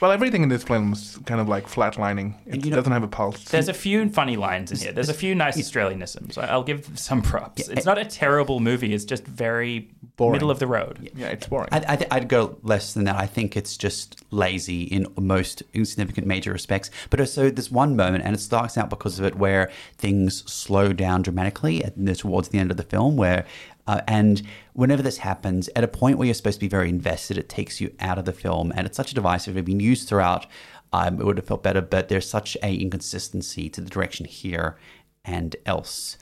Well, 0.00 0.10
everything 0.10 0.42
in 0.42 0.48
this 0.48 0.64
film 0.64 0.92
is 0.94 1.18
kind 1.26 1.40
of 1.40 1.48
like 1.48 1.66
flatlining. 1.68 2.34
It 2.46 2.64
you 2.64 2.70
know- 2.70 2.76
doesn't 2.76 2.92
have 2.92 3.02
a 3.04 3.08
pulse. 3.08 3.44
There's 3.44 3.68
a 3.68 3.74
few 3.74 4.08
funny 4.08 4.36
lines 4.36 4.72
in 4.72 4.78
here. 4.78 4.92
There's 4.92 5.08
a 5.08 5.14
few 5.14 5.34
nice 5.34 5.56
Australianisms. 5.56 6.38
I- 6.38 6.48
I'll 6.48 6.64
give 6.64 6.90
some 6.98 7.22
props. 7.22 7.68
It's 7.68 7.86
not 7.86 7.98
a 7.98 8.04
terrible 8.04 8.58
movie. 8.58 8.94
It's 8.94 9.04
just 9.04 9.24
very 9.24 9.90
Boring. 10.16 10.32
middle 10.32 10.50
of 10.50 10.58
the 10.58 10.66
road. 10.66 11.10
yeah, 11.14 11.28
it's 11.28 11.46
boring. 11.46 11.68
I, 11.72 11.84
I 11.88 11.96
th- 11.96 12.08
I'd 12.10 12.28
go 12.28 12.58
less 12.62 12.94
than 12.94 13.04
that. 13.04 13.16
I 13.16 13.26
think 13.26 13.56
it's 13.56 13.76
just 13.76 14.22
lazy 14.30 14.82
in 14.84 15.06
most 15.18 15.62
insignificant 15.72 16.26
major 16.26 16.52
respects. 16.52 16.90
But 17.10 17.20
also, 17.20 17.50
there's 17.50 17.70
one 17.70 17.94
moment, 17.96 18.24
and 18.24 18.34
it 18.34 18.40
starts 18.40 18.76
out 18.76 18.90
because 18.90 19.18
of 19.18 19.24
it, 19.24 19.36
where 19.36 19.70
things 19.98 20.42
slow 20.50 20.92
down 20.92 21.22
dramatically 21.22 21.84
at, 21.84 21.94
towards 22.18 22.48
the 22.48 22.58
end 22.58 22.70
of 22.70 22.76
the 22.76 22.82
film. 22.82 23.16
Where, 23.16 23.46
uh, 23.86 24.00
and 24.06 24.42
whenever 24.74 25.02
this 25.02 25.18
happens, 25.18 25.68
at 25.74 25.84
a 25.84 25.88
point 25.88 26.18
where 26.18 26.26
you're 26.26 26.34
supposed 26.34 26.58
to 26.58 26.64
be 26.64 26.68
very 26.68 26.88
invested, 26.88 27.38
it 27.38 27.48
takes 27.48 27.80
you 27.80 27.94
out 28.00 28.18
of 28.18 28.24
the 28.24 28.32
film, 28.32 28.72
and 28.76 28.86
it's 28.86 28.96
such 28.96 29.10
a 29.10 29.14
device. 29.14 29.48
If 29.48 29.54
it 29.54 29.58
had 29.58 29.64
been 29.64 29.80
used 29.80 30.08
throughout, 30.08 30.46
um, 30.92 31.20
it 31.20 31.24
would 31.24 31.38
have 31.38 31.46
felt 31.46 31.62
better. 31.62 31.80
But 31.80 32.08
there's 32.08 32.28
such 32.28 32.56
a 32.62 32.74
inconsistency 32.74 33.68
to 33.70 33.80
the 33.80 33.90
direction 33.90 34.26
here 34.26 34.76
and 35.24 35.56
else. 35.66 36.16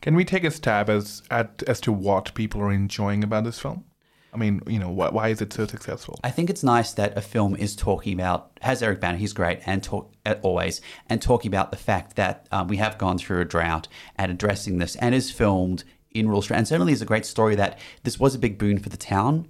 Can 0.00 0.14
we 0.14 0.24
take 0.24 0.44
a 0.44 0.50
stab 0.50 0.90
as 0.90 1.22
at 1.30 1.62
as 1.66 1.80
to 1.82 1.92
what 1.92 2.34
people 2.34 2.60
are 2.60 2.72
enjoying 2.72 3.24
about 3.24 3.44
this 3.44 3.58
film? 3.58 3.84
I 4.32 4.38
mean, 4.38 4.60
you 4.66 4.78
know, 4.78 4.90
why, 4.90 5.08
why 5.08 5.28
is 5.28 5.40
it 5.40 5.52
so 5.52 5.66
successful? 5.66 6.20
I 6.22 6.30
think 6.30 6.50
it's 6.50 6.62
nice 6.62 6.92
that 6.92 7.16
a 7.16 7.22
film 7.22 7.56
is 7.56 7.74
talking 7.74 8.12
about 8.12 8.50
has 8.60 8.82
Eric 8.82 9.00
Bana, 9.00 9.16
he's 9.16 9.32
great, 9.32 9.60
and 9.64 9.82
talk 9.82 10.12
always, 10.42 10.82
and 11.08 11.22
talking 11.22 11.48
about 11.48 11.70
the 11.70 11.78
fact 11.78 12.16
that 12.16 12.46
um, 12.52 12.68
we 12.68 12.76
have 12.76 12.98
gone 12.98 13.16
through 13.16 13.40
a 13.40 13.46
drought 13.46 13.88
and 14.16 14.30
addressing 14.30 14.76
this, 14.76 14.94
and 14.96 15.14
is 15.14 15.30
filmed 15.30 15.84
in 16.20 16.26
rural 16.26 16.38
Australia. 16.38 16.58
And 16.58 16.68
certainly 16.68 16.92
is 16.92 17.02
a 17.02 17.06
great 17.06 17.26
story 17.26 17.54
that 17.56 17.78
this 18.04 18.18
was 18.18 18.34
a 18.34 18.38
big 18.38 18.58
boon 18.58 18.78
for 18.78 18.88
the 18.88 18.96
town, 18.96 19.48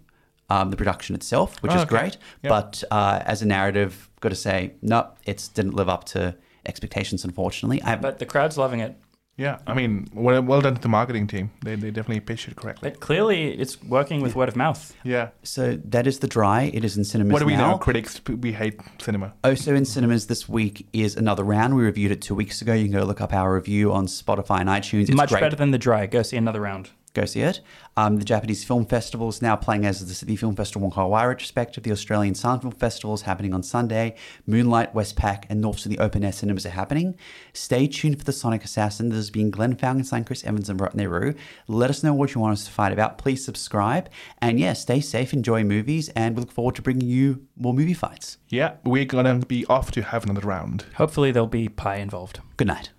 um, 0.51 0.71
the 0.71 0.77
production 0.77 1.15
itself, 1.15 1.63
which 1.63 1.73
Oh, 1.73 1.77
is 1.77 1.83
okay. 1.83 1.89
great. 1.89 2.17
Yeah. 2.43 2.49
But 2.51 2.83
uh, 2.91 3.23
as 3.25 3.43
a 3.43 3.47
narrative, 3.47 4.09
got 4.21 4.31
to 4.31 4.35
say, 4.35 4.73
no, 4.83 5.09
it 5.25 5.49
didn't 5.55 5.75
live 5.75 5.89
up 5.89 6.05
to 6.05 6.37
expectations, 6.65 7.25
unfortunately. 7.25 7.83
I, 7.83 7.97
But 7.97 8.19
the 8.19 8.27
crowd's 8.27 8.59
loving 8.59 8.81
it. 8.81 8.97
Yeah, 9.39 9.59
I 9.67 9.75
mean, 9.75 10.09
well, 10.15 10.41
well 10.43 10.63
done 10.63 10.77
to 10.77 10.81
the 10.81 10.89
marketing 10.89 11.27
team. 11.27 11.51
They, 11.63 11.75
they 11.75 11.91
definitely 11.91 12.21
pitched 12.21 12.49
it 12.49 12.57
correctly. 12.57 12.89
But 12.91 13.01
clearly, 13.01 13.53
it's 13.53 13.83
working 13.83 14.23
with 14.23 14.35
word 14.35 14.49
of 14.49 14.57
mouth. 14.57 14.95
Yeah. 15.05 15.29
so 15.43 15.79
that 15.85 16.07
is 16.07 16.21
the 16.21 16.27
dry. 16.27 16.71
It 16.73 16.85
is 16.85 16.97
in 16.97 17.05
cinemas 17.05 17.33
What 17.35 17.41
do 17.41 17.45
we 17.47 17.55
now. 17.55 17.73
know? 17.73 17.79
Critics, 17.79 18.19
we 18.27 18.53
hate 18.53 18.81
cinema. 18.99 19.35
Oh, 19.45 19.51
also 19.51 19.75
in 19.75 19.85
cinemas 19.85 20.27
this 20.29 20.49
week 20.49 20.87
is 20.95 21.17
another 21.17 21.45
round. 21.45 21.77
We 21.77 21.83
reviewed 21.85 22.13
it 22.13 22.23
two 22.23 22.35
weeks 22.35 22.63
ago. 22.63 22.73
You 22.73 22.85
can 22.85 22.93
go 22.95 23.05
look 23.05 23.21
up 23.21 23.35
our 23.35 23.55
review 23.55 23.93
on 23.93 24.07
Spotify 24.07 24.61
and 24.61 24.71
iTunes. 24.71 25.03
It's 25.09 25.13
Much 25.13 25.29
great. 25.29 25.41
better 25.41 25.57
than 25.57 25.71
the 25.71 25.79
dry. 25.79 26.07
Go 26.07 26.23
see 26.23 26.39
another 26.39 26.63
round. 26.63 26.91
Go 27.17 27.25
see 27.25 27.41
it. 27.41 27.63
Um, 27.97 28.19
the 28.19 28.27
Japanese 28.27 28.63
Film 28.63 28.85
Festival 28.85 29.31
is 29.31 29.41
now 29.41 29.57
playing 29.57 29.87
as 29.87 30.07
the 30.07 30.13
City 30.13 30.37
Film 30.37 30.55
Festival 30.55 30.83
Wong 30.83 30.91
Kar-wai 30.91 31.25
retrospective. 31.25 31.83
The 31.83 31.91
Australian 31.91 32.35
Sound 32.35 32.61
Film 32.61 32.75
Festival 32.75 33.15
is 33.15 33.23
happening 33.23 33.55
on 33.55 33.63
Sunday. 33.63 34.17
Moonlight, 34.47 34.93
Westpac, 34.93 35.45
and 35.49 35.63
North 35.63 35.79
Sydney 35.79 35.99
Open 35.99 36.23
Air 36.23 36.33
Cinemas 36.33 36.67
are 36.67 36.71
happening. 36.71 37.17
Stay 37.55 37.87
tuned 37.87 38.19
for 38.19 38.25
the 38.25 38.35
Sonic 38.35 38.65
Assassin. 38.65 39.09
There's 39.09 39.31
been 39.31 39.51
Glenn 39.51 39.77
Falkenstein, 39.77 40.27
Chris 40.27 40.45
Evans, 40.45 40.69
and 40.69 40.79
Rotney 40.79 41.09
Roo. 41.09 41.33
Let 41.69 41.89
us 41.89 42.03
know 42.03 42.13
what 42.13 42.35
you 42.35 42.43
want 42.43 42.53
us 42.53 42.67
to 42.67 42.71
fight 42.71 42.93
about. 42.93 43.17
Please 43.17 43.43
subscribe. 43.43 44.11
And 44.43 44.61
yeah, 44.61 44.75
stay 44.75 45.01
safe, 45.01 45.33
enjoy 45.33 45.65
movies, 45.65 46.11
and 46.11 46.37
we 46.37 46.41
look 46.41 46.53
forward 46.53 46.75
to 46.75 46.83
bringing 46.83 47.09
you 47.09 47.47
more 47.57 47.73
movie 47.73 47.95
fights. 47.95 48.37
Yeah, 48.51 48.75
we're 48.85 49.07
gonna 49.07 49.39
be 49.39 49.65
off 49.71 49.91
to 49.93 50.03
have 50.03 50.25
another 50.25 50.47
round. 50.47 50.85
Hopefully, 50.97 51.31
there'll 51.31 51.47
be 51.47 51.71
pie 51.71 51.97
involved. 51.97 52.41
Good 52.59 52.67
night. 52.67 52.91